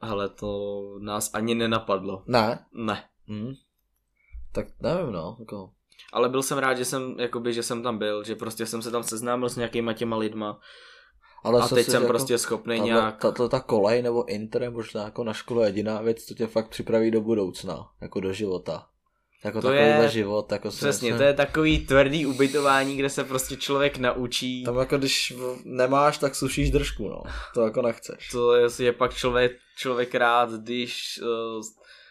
[0.00, 2.22] Ale to nás ani nenapadlo.
[2.26, 2.58] Ne?
[2.72, 3.04] Ne.
[3.28, 3.52] Hmm.
[4.52, 5.70] Tak nevím, no, jako
[6.16, 8.90] ale byl jsem rád, že jsem, jakoby, že jsem tam byl, že prostě jsem se
[8.90, 10.60] tam seznámil s nějakýma těma lidma.
[11.44, 13.16] Ale a teď jsem jako, prostě schopný tato, nějak...
[13.16, 16.68] Tato ta kolej nebo inter je možná jako na škole jediná věc, co tě fakt
[16.68, 18.86] připraví do budoucna, jako do života.
[19.44, 20.52] Jako to je, život.
[20.52, 21.16] Jako přesně, myslím...
[21.16, 24.64] to je takový tvrdý ubytování, kde se prostě člověk naučí.
[24.64, 27.22] Tam jako když nemáš, tak sušíš držku, no.
[27.54, 28.28] To jako nechceš.
[28.28, 31.62] To je, je pak člověk, člověk rád, když uh,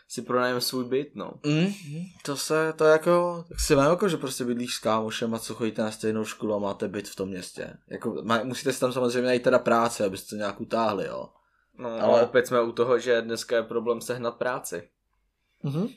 [0.07, 1.31] si pronajme svůj byt, no.
[1.45, 1.73] Mm,
[2.23, 5.55] to se, to jako, tak si vím jako, že prostě bydlíš s kámošem a co
[5.55, 7.77] chodíte na stejnou školu a máte byt v tom městě.
[7.87, 11.29] Jako, má, musíte si tam samozřejmě najít teda práci, abyste to nějak utáhli, jo.
[11.77, 14.89] No, ale opět jsme u toho, že dneska je problém sehnat práci.
[15.63, 15.87] Mhm.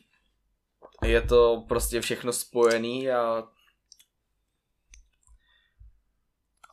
[1.05, 3.49] Je to prostě všechno spojený a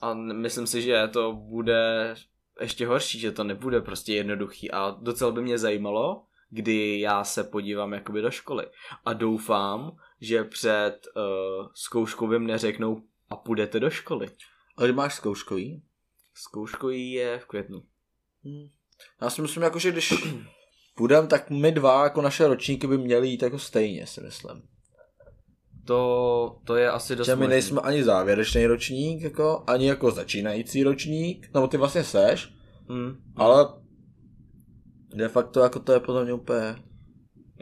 [0.02, 2.16] a myslím si, že to bude
[2.62, 6.26] ještě horší, že to nebude prostě jednoduchý a docela by mě zajímalo,
[6.56, 8.66] kdy já se podívám jakoby do školy.
[9.06, 14.28] A doufám, že před uh, zkouškou vím neřeknou a půjdete do školy.
[14.78, 15.84] A kdy máš zkouškový?
[16.34, 17.84] Zkouškový je v květnu.
[18.44, 18.68] Hmm.
[19.22, 20.14] Já si myslím, jako, že když
[20.96, 24.62] půjdem, tak my dva, jako naše ročníky by měly jít jako stejně, si myslím.
[25.86, 30.84] To, to je asi dost Že my nejsme ani závěrečný ročník, jako, ani jako začínající
[30.84, 32.54] ročník, no ty vlastně seš,
[32.88, 33.16] mm.
[33.36, 33.85] ale
[35.16, 36.76] de facto jako to je podle mě úplně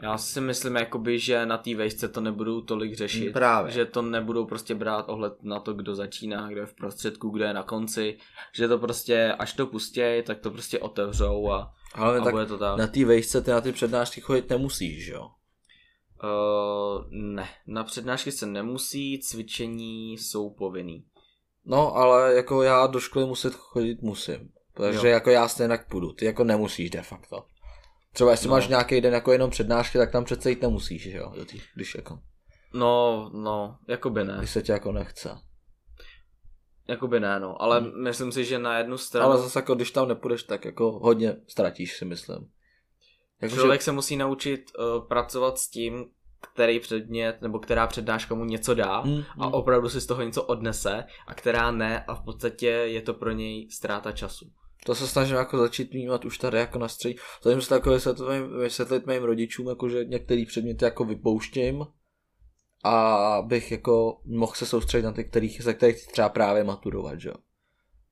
[0.02, 3.32] já si myslím, jakoby, že na té vejšce to nebudou tolik řešit.
[3.32, 3.72] Právě.
[3.72, 7.44] Že to nebudou prostě brát ohled na to, kdo začíná, kdo je v prostředku, kdo
[7.44, 8.18] je na konci.
[8.54, 12.46] Že to prostě, až to pustějí, tak to prostě otevřou a, Ale a tak bude
[12.46, 12.78] to tak.
[12.78, 15.30] na té vejšce ty na ty přednášky chodit nemusíš, že jo?
[16.24, 21.04] Uh, ne, na přednášky se nemusí, cvičení jsou povinný.
[21.66, 24.52] No, ale jako já do školy muset chodit musím.
[24.74, 25.14] Takže jo.
[25.14, 26.12] jako já stejně půjdu.
[26.12, 27.44] Ty jako nemusíš de facto.
[28.12, 28.54] Třeba jestli no.
[28.54, 31.32] máš nějaký den jako jenom přednášky, tak tam přece jít nemusíš, že jo?
[31.74, 32.18] Když jako...
[32.74, 34.34] No, no, jakoby ne.
[34.38, 35.38] Když se tě jako nechce.
[36.88, 38.02] Jakoby ne, no, ale hmm.
[38.02, 39.30] myslím si, že na jednu stranu...
[39.30, 42.50] Ale zase jako, když tam nepůjdeš, tak jako hodně ztratíš, si myslím.
[43.42, 43.84] Jako, Člověk že...
[43.84, 46.04] se musí naučit uh, pracovat s tím,
[46.52, 49.54] který předmět nebo která přednáška mu něco dá hmm, a hmm.
[49.54, 53.30] opravdu si z toho něco odnese a která ne a v podstatě je to pro
[53.30, 54.46] něj ztráta času.
[54.84, 57.18] To se snažím jako začít vnímat už tady jako na střední.
[57.42, 57.98] Zatím se takové
[58.62, 61.86] vysvětlit mým rodičům, jako že některý předměty jako vypouštím
[62.84, 67.28] a abych jako mohl se soustředit na ty, kterých, ze kterých třeba právě maturovat, že
[67.28, 67.34] jo.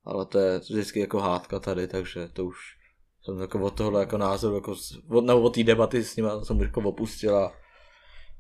[0.05, 2.57] Ale to je vždycky jako hádka tady, takže to už
[3.25, 4.75] jsem jako od tohle jako názoru, jako,
[5.09, 7.53] od, nebo od té debaty s nimi jsem jako opustila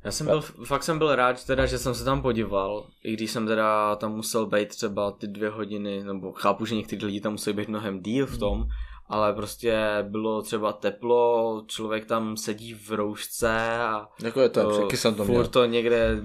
[0.05, 3.30] já jsem byl, fakt jsem byl rád teda, že jsem se tam podíval, i když
[3.30, 7.32] jsem teda tam musel být třeba ty dvě hodiny, nebo chápu, že někteří lidi tam
[7.32, 8.64] musí být mnohem díl v tom,
[9.09, 9.78] ale prostě
[10.09, 15.24] bylo třeba teplo, člověk tam sedí v roušce a jako je to, to jsem to
[15.24, 16.22] furt to někde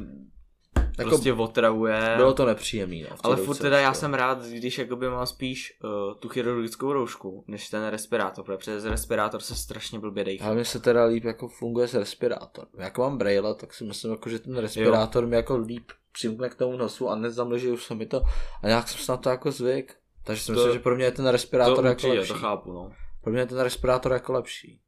[0.98, 2.14] jako prostě otravuje.
[2.16, 3.06] Bylo to nepříjemný.
[3.10, 7.44] No, ale furt teda já jsem rád, když jakoby mám spíš uh, tu chirurgickou roušku,
[7.48, 10.46] než ten respirátor, protože přes respirátor se strašně blbě dejchá.
[10.46, 12.72] Ale mi se teda líp jako funguje s respirátorem.
[12.78, 15.30] Jak mám braille, tak si myslím, jako, že ten respirátor jo.
[15.30, 18.24] mi jako líp přimkne k tomu nosu a nezamlží už se mi to.
[18.64, 19.96] A nějak jsem se na to jako zvyk.
[20.24, 22.28] Takže si to, myslím, že pro mě je ten respirátor to jako lepší.
[22.28, 22.92] To chápu, no.
[23.22, 24.82] Pro mě je ten respirátor jako lepší.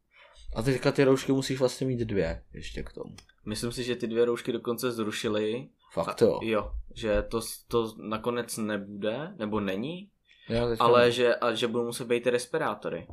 [0.56, 3.16] A teďka ty roušky musíš vlastně mít dvě ještě k tomu.
[3.46, 6.40] Myslím si, že ty dvě roušky dokonce zrušily Fakt jo.
[6.42, 10.12] Jo, že to, to nakonec nebude, nebo není,
[10.50, 11.14] já ale nevím.
[11.14, 13.08] že, a že budou muset být ty respirátory.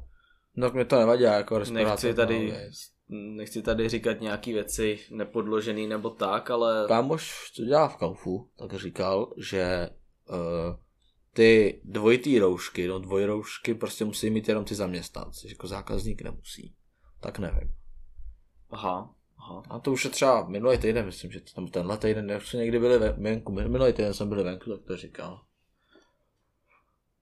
[0.56, 1.90] No mě to nevadí jako respirátor.
[1.90, 2.54] Nechci tady,
[3.08, 6.84] nechci tady říkat nějaký věci nepodložený nebo tak, ale...
[6.88, 9.90] Kámoš, co dělá v Kaufu, tak říkal, že
[10.28, 10.76] uh,
[11.32, 16.74] ty dvojitý roušky, no dvojroušky prostě musí mít jenom ty zaměstnanci, jako zákazník nemusí.
[17.20, 17.74] Tak nevím.
[18.70, 19.14] Aha.
[19.50, 19.62] Aha.
[19.70, 22.78] A to už je třeba minulý týden, myslím, že tam tenhle týden, jak jsme někdy
[22.78, 25.40] byli venku, minulý týden jsme byli venku, tak to říkal.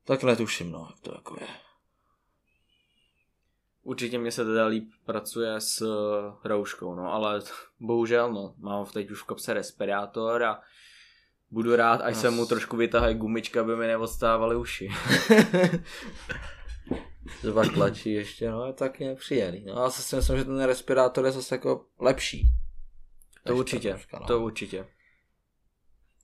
[0.04, 1.46] Tak netuším, no, jak to jako je.
[3.82, 7.42] Určitě mě se teda líp pracuje s uh, rouškou, no, ale
[7.80, 10.60] bohužel, no, mám teď už v kopse respirátor a
[11.50, 12.20] budu rád, až As...
[12.20, 14.88] se mu trošku vytahají gumička, aby mi neodstávaly uši.
[17.42, 19.64] dva tlačí ještě, no je tak nepříjemný.
[19.64, 22.46] No a zase si myslím, že ten respirátor je zase jako lepší.
[23.46, 24.26] To určitě, troška, no.
[24.26, 24.86] to určitě.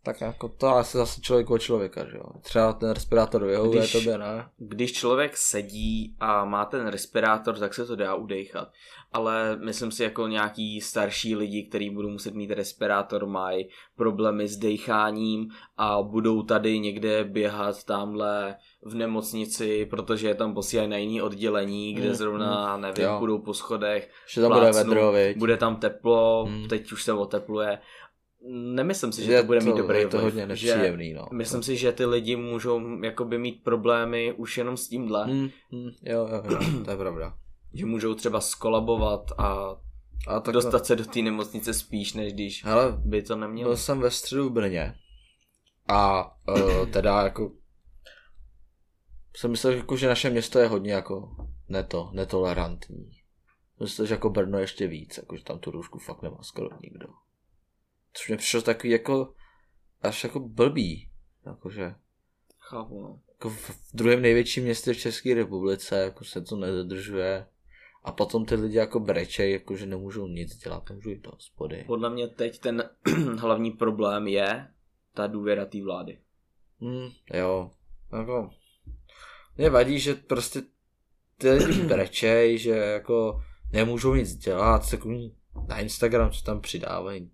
[0.03, 2.25] Tak jako to asi zase člověk od člověka, že jo.
[2.43, 4.49] Třeba ten respirátor vyhovuje když, tobě, ne?
[4.59, 8.69] Když člověk sedí a má ten respirátor, tak se to dá udechat.
[9.13, 14.57] Ale myslím si jako nějaký starší lidi, kteří budou muset mít respirátor, mají problémy s
[14.57, 21.23] decháním a budou tady někde běhat tamhle v nemocnici, protože je tam posílají na jiný
[21.23, 23.17] oddělení, kde mm, zrovna, mm, nevím, jo.
[23.19, 24.11] budou po schodech.
[24.29, 26.69] Že tam bude vedro, Bude tam teplo, mm.
[26.69, 27.79] teď už se otepluje.
[28.49, 31.27] Nemyslím si, že je to bude mít dobrý je to vliv, hodně nepříjemný, no.
[31.33, 35.27] Myslím si, že ty lidi můžou jakoby mít problémy už jenom s tímhle.
[35.27, 37.35] Mm, mm, jo, jo, jo, to je pravda.
[37.75, 39.77] že můžou třeba skolabovat a
[40.27, 43.69] a tak dostat se do té nemocnice spíš, než když Hele, by to nemělo.
[43.69, 44.95] Byl jsem ve středu v Brně
[45.89, 47.53] a uh, teda jako
[49.37, 51.37] jsem myslel, jako, že naše město je hodně jako
[51.69, 53.11] neto, netolerantní.
[53.81, 57.07] Myslím, že jako Brno ještě víc, jako, že tam tu růžku fakt nemá skoro nikdo.
[58.13, 59.35] Což mě přišlo takový jako
[60.03, 61.11] až jako blbý.
[61.47, 61.95] Jakože
[62.71, 63.21] Chápu, no.
[63.29, 67.47] Jako v, v druhém největším městě v České republice jako se to nedodržuje.
[68.05, 71.85] A potom ty lidi jako brečej, jako že nemůžou nic dělat, nemůžou jít do hospody.
[71.87, 72.91] Podle mě teď ten
[73.39, 74.69] hlavní problém je
[75.15, 76.19] ta důvěra té vlády.
[76.81, 77.71] Hmm, jo.
[78.13, 78.51] Jako,
[79.57, 80.63] mě vadí, že prostě
[81.39, 83.43] ty lidi brečej, že jako
[83.73, 85.37] nemůžou nic dělat, takový
[85.69, 87.31] na Instagram, co tam přidávají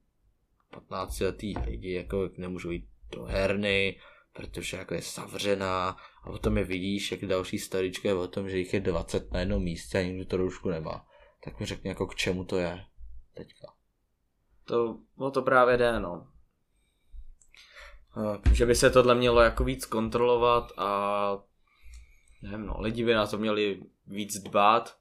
[0.81, 4.01] 15 letý lidi, jako nemůžou jít do herny,
[4.33, 8.59] protože jako je zavřená a potom je vidíš, jak další starička je o tom, že
[8.59, 11.07] jich je 20 na jednom místě a nikdo to roušku nemá.
[11.45, 12.85] Tak mi řekni jako k čemu to je
[13.35, 13.73] teďka.
[14.65, 16.29] To, no to právě jde, no.
[18.15, 18.53] A...
[18.53, 21.39] Že by se tohle mělo jako víc kontrolovat a
[22.43, 24.97] nevím, no, lidi by na to měli víc dbát.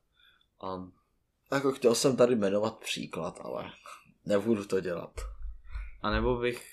[0.62, 0.88] A...
[1.52, 3.72] Jako chtěl jsem tady jmenovat příklad, ale
[4.26, 5.35] nebudu to dělat.
[6.06, 6.68] A nebo bych,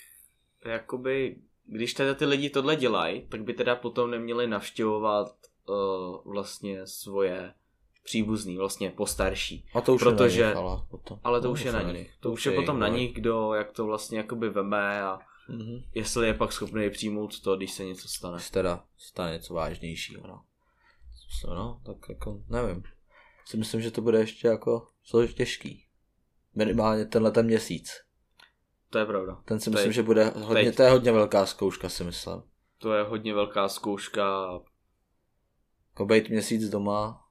[0.65, 5.35] jakoby, když teda ty lidi tohle dělají, tak by teda potom neměli navštěvovat
[5.69, 7.53] uh, vlastně svoje
[8.03, 9.65] příbuzný, vlastně postarší.
[9.73, 11.19] A to už Protože, je na nich, ale, potom.
[11.23, 12.15] ale to, to už je na nich.
[12.15, 15.19] To, to už je potom na nich, kdo jak to vlastně jakoby veme a
[15.49, 15.83] mm-hmm.
[15.93, 18.35] jestli je pak schopný přijmout to, když se něco stane.
[18.35, 20.43] Když teda stane něco vážnějšího, no.
[21.47, 22.83] No, tak jako nevím.
[23.45, 24.87] Si myslím, že to bude ještě jako
[25.35, 25.85] těžký.
[26.55, 28.03] Minimálně tenhle ten měsíc.
[28.93, 29.41] To je pravda.
[29.45, 30.75] Ten si to myslím, že bude hodně, teď.
[30.75, 32.43] to je hodně velká zkouška, si myslím.
[32.77, 34.59] To je hodně velká zkouška.
[35.89, 37.25] Jako být měsíc doma.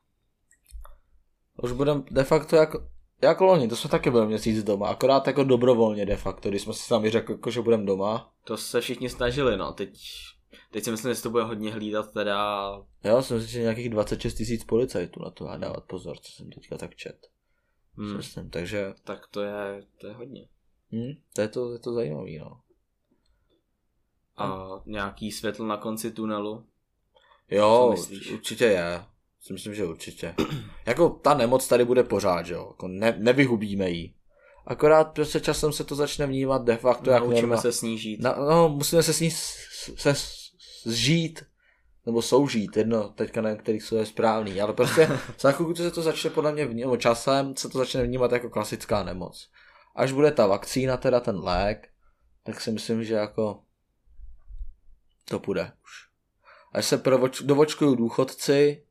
[1.63, 2.89] Už budem de facto jako,
[3.21, 6.73] jako loni, to jsme taky byli měsíc doma, akorát jako dobrovolně de facto, když jsme
[6.73, 8.33] si sami řekli, jako, že budeme doma.
[8.45, 9.99] To se všichni snažili, no, teď,
[10.71, 12.73] teď si myslím, že to bude hodně hlídat teda.
[13.05, 16.51] Já jsem si že nějakých 26 tisíc policajtů na to a dávat pozor, co jsem
[16.51, 17.27] teďka tak čet.
[17.97, 18.17] Hmm.
[18.17, 18.95] Myslím, takže...
[19.05, 20.49] Tak to je, to je hodně.
[20.93, 22.61] Hmm, to je to, je to zajímavý, no.
[24.37, 26.67] A nějaký světlo na konci tunelu?
[27.51, 27.97] Jo,
[28.33, 29.05] určitě je.
[29.41, 30.35] Si myslím, že určitě.
[30.87, 32.67] jako ta nemoc tady bude pořád, že jo.
[32.69, 34.15] Jako ne, nevyhubíme ji.
[34.67, 38.21] Akorát prostě časem se to začne vnímat de facto jako Naučíme se snížit.
[38.21, 39.31] Na, no, musíme se s ní
[39.97, 40.15] se
[40.85, 41.45] zžít,
[42.07, 45.09] nebo soužít, jedno, teďka nevím, který jsou je správný, ale prostě
[45.41, 49.03] za chvilku se to začne podle mě vnímat, časem se to začne vnímat jako klasická
[49.03, 49.49] nemoc.
[49.95, 51.89] Až bude ta vakcína, teda ten lék,
[52.43, 53.63] tak si myslím, že jako
[55.25, 56.09] to půjde už.
[56.73, 57.03] Až se
[57.43, 58.85] dovočkují důchodci,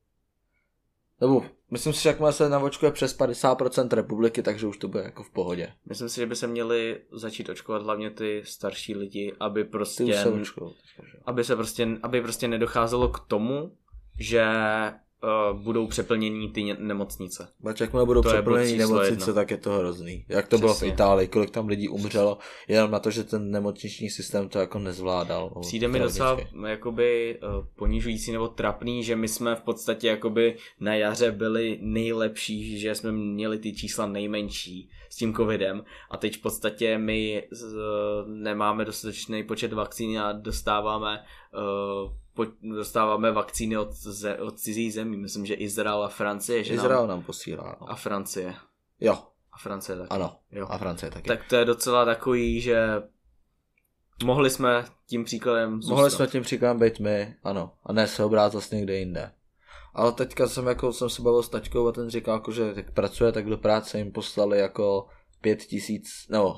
[1.21, 5.23] nebo myslím si, že jakmile se navočkuje přes 50% republiky, takže už to bude jako
[5.23, 5.73] v pohodě.
[5.85, 10.29] Myslím si, že by se měli začít očkovat hlavně ty starší lidi, aby prostě, se
[10.29, 10.73] očkou,
[11.25, 13.77] aby se prostě, aby prostě nedocházelo k tomu,
[14.19, 14.45] že
[15.23, 17.47] uh, budou přeplnění ty nemocnice.
[17.59, 19.33] Bač, jakmile budou to přeplnění nemocnice, jedno.
[19.33, 20.25] tak je to hrozný.
[20.29, 20.61] Jak to Přesně.
[20.61, 24.59] bylo v Itálii, kolik tam lidí umřelo, jenom na to, že ten nemocniční systém to
[24.59, 25.51] jako nezvládal.
[25.61, 30.95] Přijde mi docela jakoby uh, ponižující nebo trapný, že my jsme v podstatě jakoby na
[30.95, 36.41] jaře byli nejlepší, že jsme měli ty čísla nejmenší s tím covidem a teď v
[36.41, 37.75] podstatě my z,
[38.27, 41.19] nemáme dostatečný počet vakcín a dostáváme
[41.53, 42.11] uh,
[42.61, 45.17] dostáváme vakcíny od, ze, od cizí zemí.
[45.17, 46.63] Myslím, že Izrael a Francie.
[46.63, 47.77] Že Izrael nám, nám posílá.
[47.81, 47.91] No.
[47.91, 48.55] A Francie.
[48.99, 49.23] Jo.
[49.51, 50.09] A Francie taky.
[50.09, 50.35] Ano.
[50.51, 50.67] Jo.
[50.69, 51.27] A Francie taky.
[51.27, 53.03] Tak to je docela takový, že
[54.23, 55.95] mohli jsme tím příkladem zůstat.
[55.95, 57.73] Mohli jsme tím příkladem být my, ano.
[57.83, 59.31] A ne se obrát zase někde jinde.
[59.93, 62.91] Ale teďka jsem, jako, jsem se bavil s taťkou a ten říkal, jako, že jak
[62.91, 65.07] pracuje, tak do práce jim poslali jako
[65.41, 66.55] pět tisíc, nebo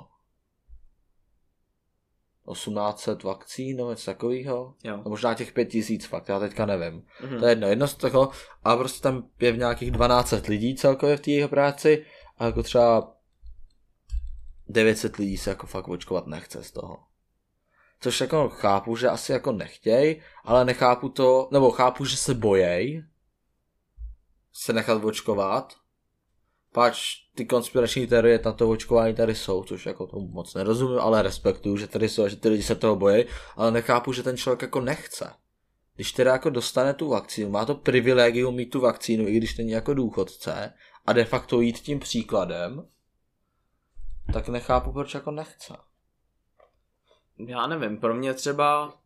[2.51, 4.75] 1800 vakcín nebo něco takového.
[4.85, 7.01] No, možná těch 5000 fakt, já teďka nevím.
[7.21, 7.39] Mm-hmm.
[7.39, 8.31] To je jedno, jedno z toho.
[8.63, 12.05] A prostě tam je v nějakých 1200 lidí celkově v té jeho práci
[12.37, 13.13] a jako třeba
[14.67, 17.03] 900 lidí se jako fakt očkovat nechce z toho.
[17.99, 23.03] Což jako chápu, že asi jako nechtěj, ale nechápu to, nebo chápu, že se bojej
[24.53, 25.73] se nechat očkovat,
[26.73, 31.21] Páč ty konspirační teorie na to očkování tady jsou, což jako tomu moc nerozumím, ale
[31.21, 34.61] respektuju, že tady jsou, že ty lidi se toho bojí, ale nechápu, že ten člověk
[34.61, 35.33] jako nechce.
[35.95, 39.71] Když teda jako dostane tu vakcínu, má to privilegium mít tu vakcínu, i když není
[39.71, 40.73] jako důchodce,
[41.05, 42.87] a de facto jít tím příkladem,
[44.33, 45.73] tak nechápu, proč jako nechce.
[47.47, 48.97] Já nevím, pro mě třeba,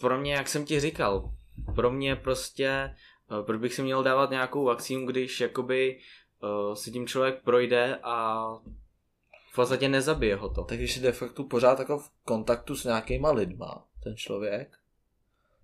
[0.00, 1.32] pro mě, jak jsem ti říkal,
[1.74, 6.02] pro mě prostě, eh, proč bych si měl dávat nějakou vakcínu, když jakoby uh,
[6.74, 8.44] si tím člověk projde a
[9.52, 10.64] v podstatě nezabije ho to.
[10.64, 14.76] Tak když je de facto pořád jako v kontaktu s nějakýma lidma, ten člověk,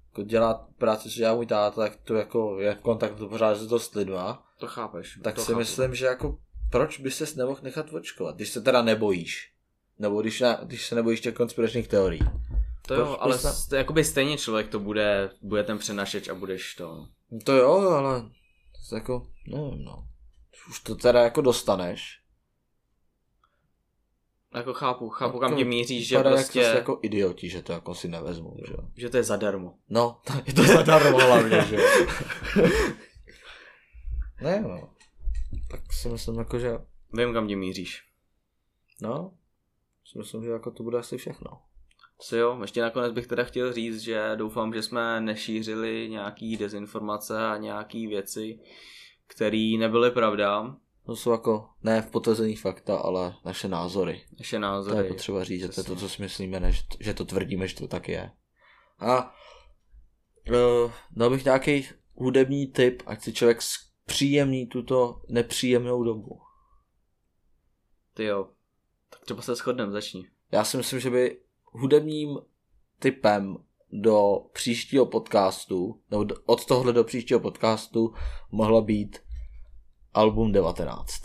[0.07, 3.67] jako dělá práci, co dělá můj táta, tak to jako je v kontaktu pořád s
[3.67, 4.47] dost lidma.
[4.59, 5.19] To chápeš.
[5.23, 5.59] Tak to si chápu.
[5.59, 6.39] myslím, že jako
[6.71, 9.53] proč by ses nemohl nechat očkovat, když se teda nebojíš.
[9.99, 12.21] Nebo když, ne, když se nebojíš těch konspiračních teorií.
[12.87, 13.49] To jo, ale se...
[13.49, 17.07] st- jakoby stejně člověk to bude, bude ten přenašeč a budeš to.
[17.45, 18.23] To jo, ale
[18.89, 20.09] to jako, nevím no
[20.69, 22.21] už to teda jako dostaneš.
[24.55, 26.61] Jako chápu, chápu, kam tě míříš, že prostě...
[26.61, 29.79] Jak jako idioti, že to jako si nevezmu, že Že to je zadarmo.
[29.89, 31.77] No, je to zadarmo hlavně, že
[34.43, 34.91] Ne, no.
[35.71, 36.79] Tak si myslím jako, že...
[37.13, 38.03] Vím, kam tě míříš.
[39.03, 39.35] No,
[40.13, 41.51] si myslím, že jako to bude asi všechno.
[42.19, 47.47] Co jo, ještě nakonec bych teda chtěl říct, že doufám, že jsme nešířili nějaký dezinformace
[47.47, 48.59] a nějaký věci,
[49.27, 50.77] které nebyly pravda.
[51.07, 54.25] To jsou jako ne v potvrzený fakta, ale naše názory.
[54.39, 54.97] Naše názory.
[54.97, 57.69] To je potřeba říct, že to je to, co si myslíme, než, že to tvrdíme,
[57.69, 58.31] že to tak je.
[58.99, 59.35] A
[60.51, 63.59] uh, dal bych nějaký hudební tip, ať si člověk
[64.07, 66.41] příjemní tuto nepříjemnou dobu.
[68.15, 68.49] Ty jo.
[69.11, 70.27] Tak třeba se shodneme, začni.
[70.53, 72.39] Já si myslím, že by hudebním
[72.99, 73.57] typem
[74.03, 78.15] do příštího podcastu, nebo od tohle do příštího podcastu
[78.51, 79.19] mohla být
[80.15, 81.23] album 19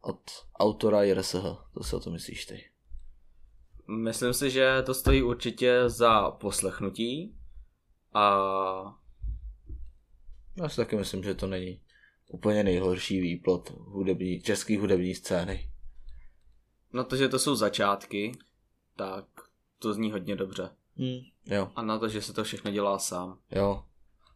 [0.00, 0.20] od
[0.54, 1.42] autora JRSH.
[1.74, 2.70] To si o to myslíš ty?
[3.86, 7.36] Myslím si, že to stojí určitě za poslechnutí
[8.12, 8.36] a
[10.62, 11.80] já si taky myslím, že to není
[12.28, 15.70] úplně nejhorší výplot hudební, české hudební scény.
[16.92, 18.32] Na to, že to jsou začátky,
[18.96, 19.24] tak
[19.78, 20.70] to zní hodně dobře.
[20.96, 21.72] Hmm, jo.
[21.76, 23.38] A na to, že se to všechno dělá sám.
[23.50, 23.84] Jo.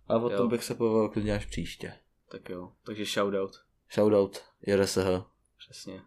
[0.09, 0.37] A o jo.
[0.37, 1.93] tom bych se povedal klidně až příště.
[2.29, 3.61] Tak jo, takže shoutout.
[3.95, 4.99] Shoutout, JRSH.
[5.59, 6.03] Přesně.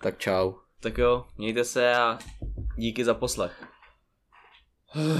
[0.00, 0.52] Tak čau.
[0.80, 2.18] Tak jo, mějte se a
[2.76, 3.64] díky za poslech.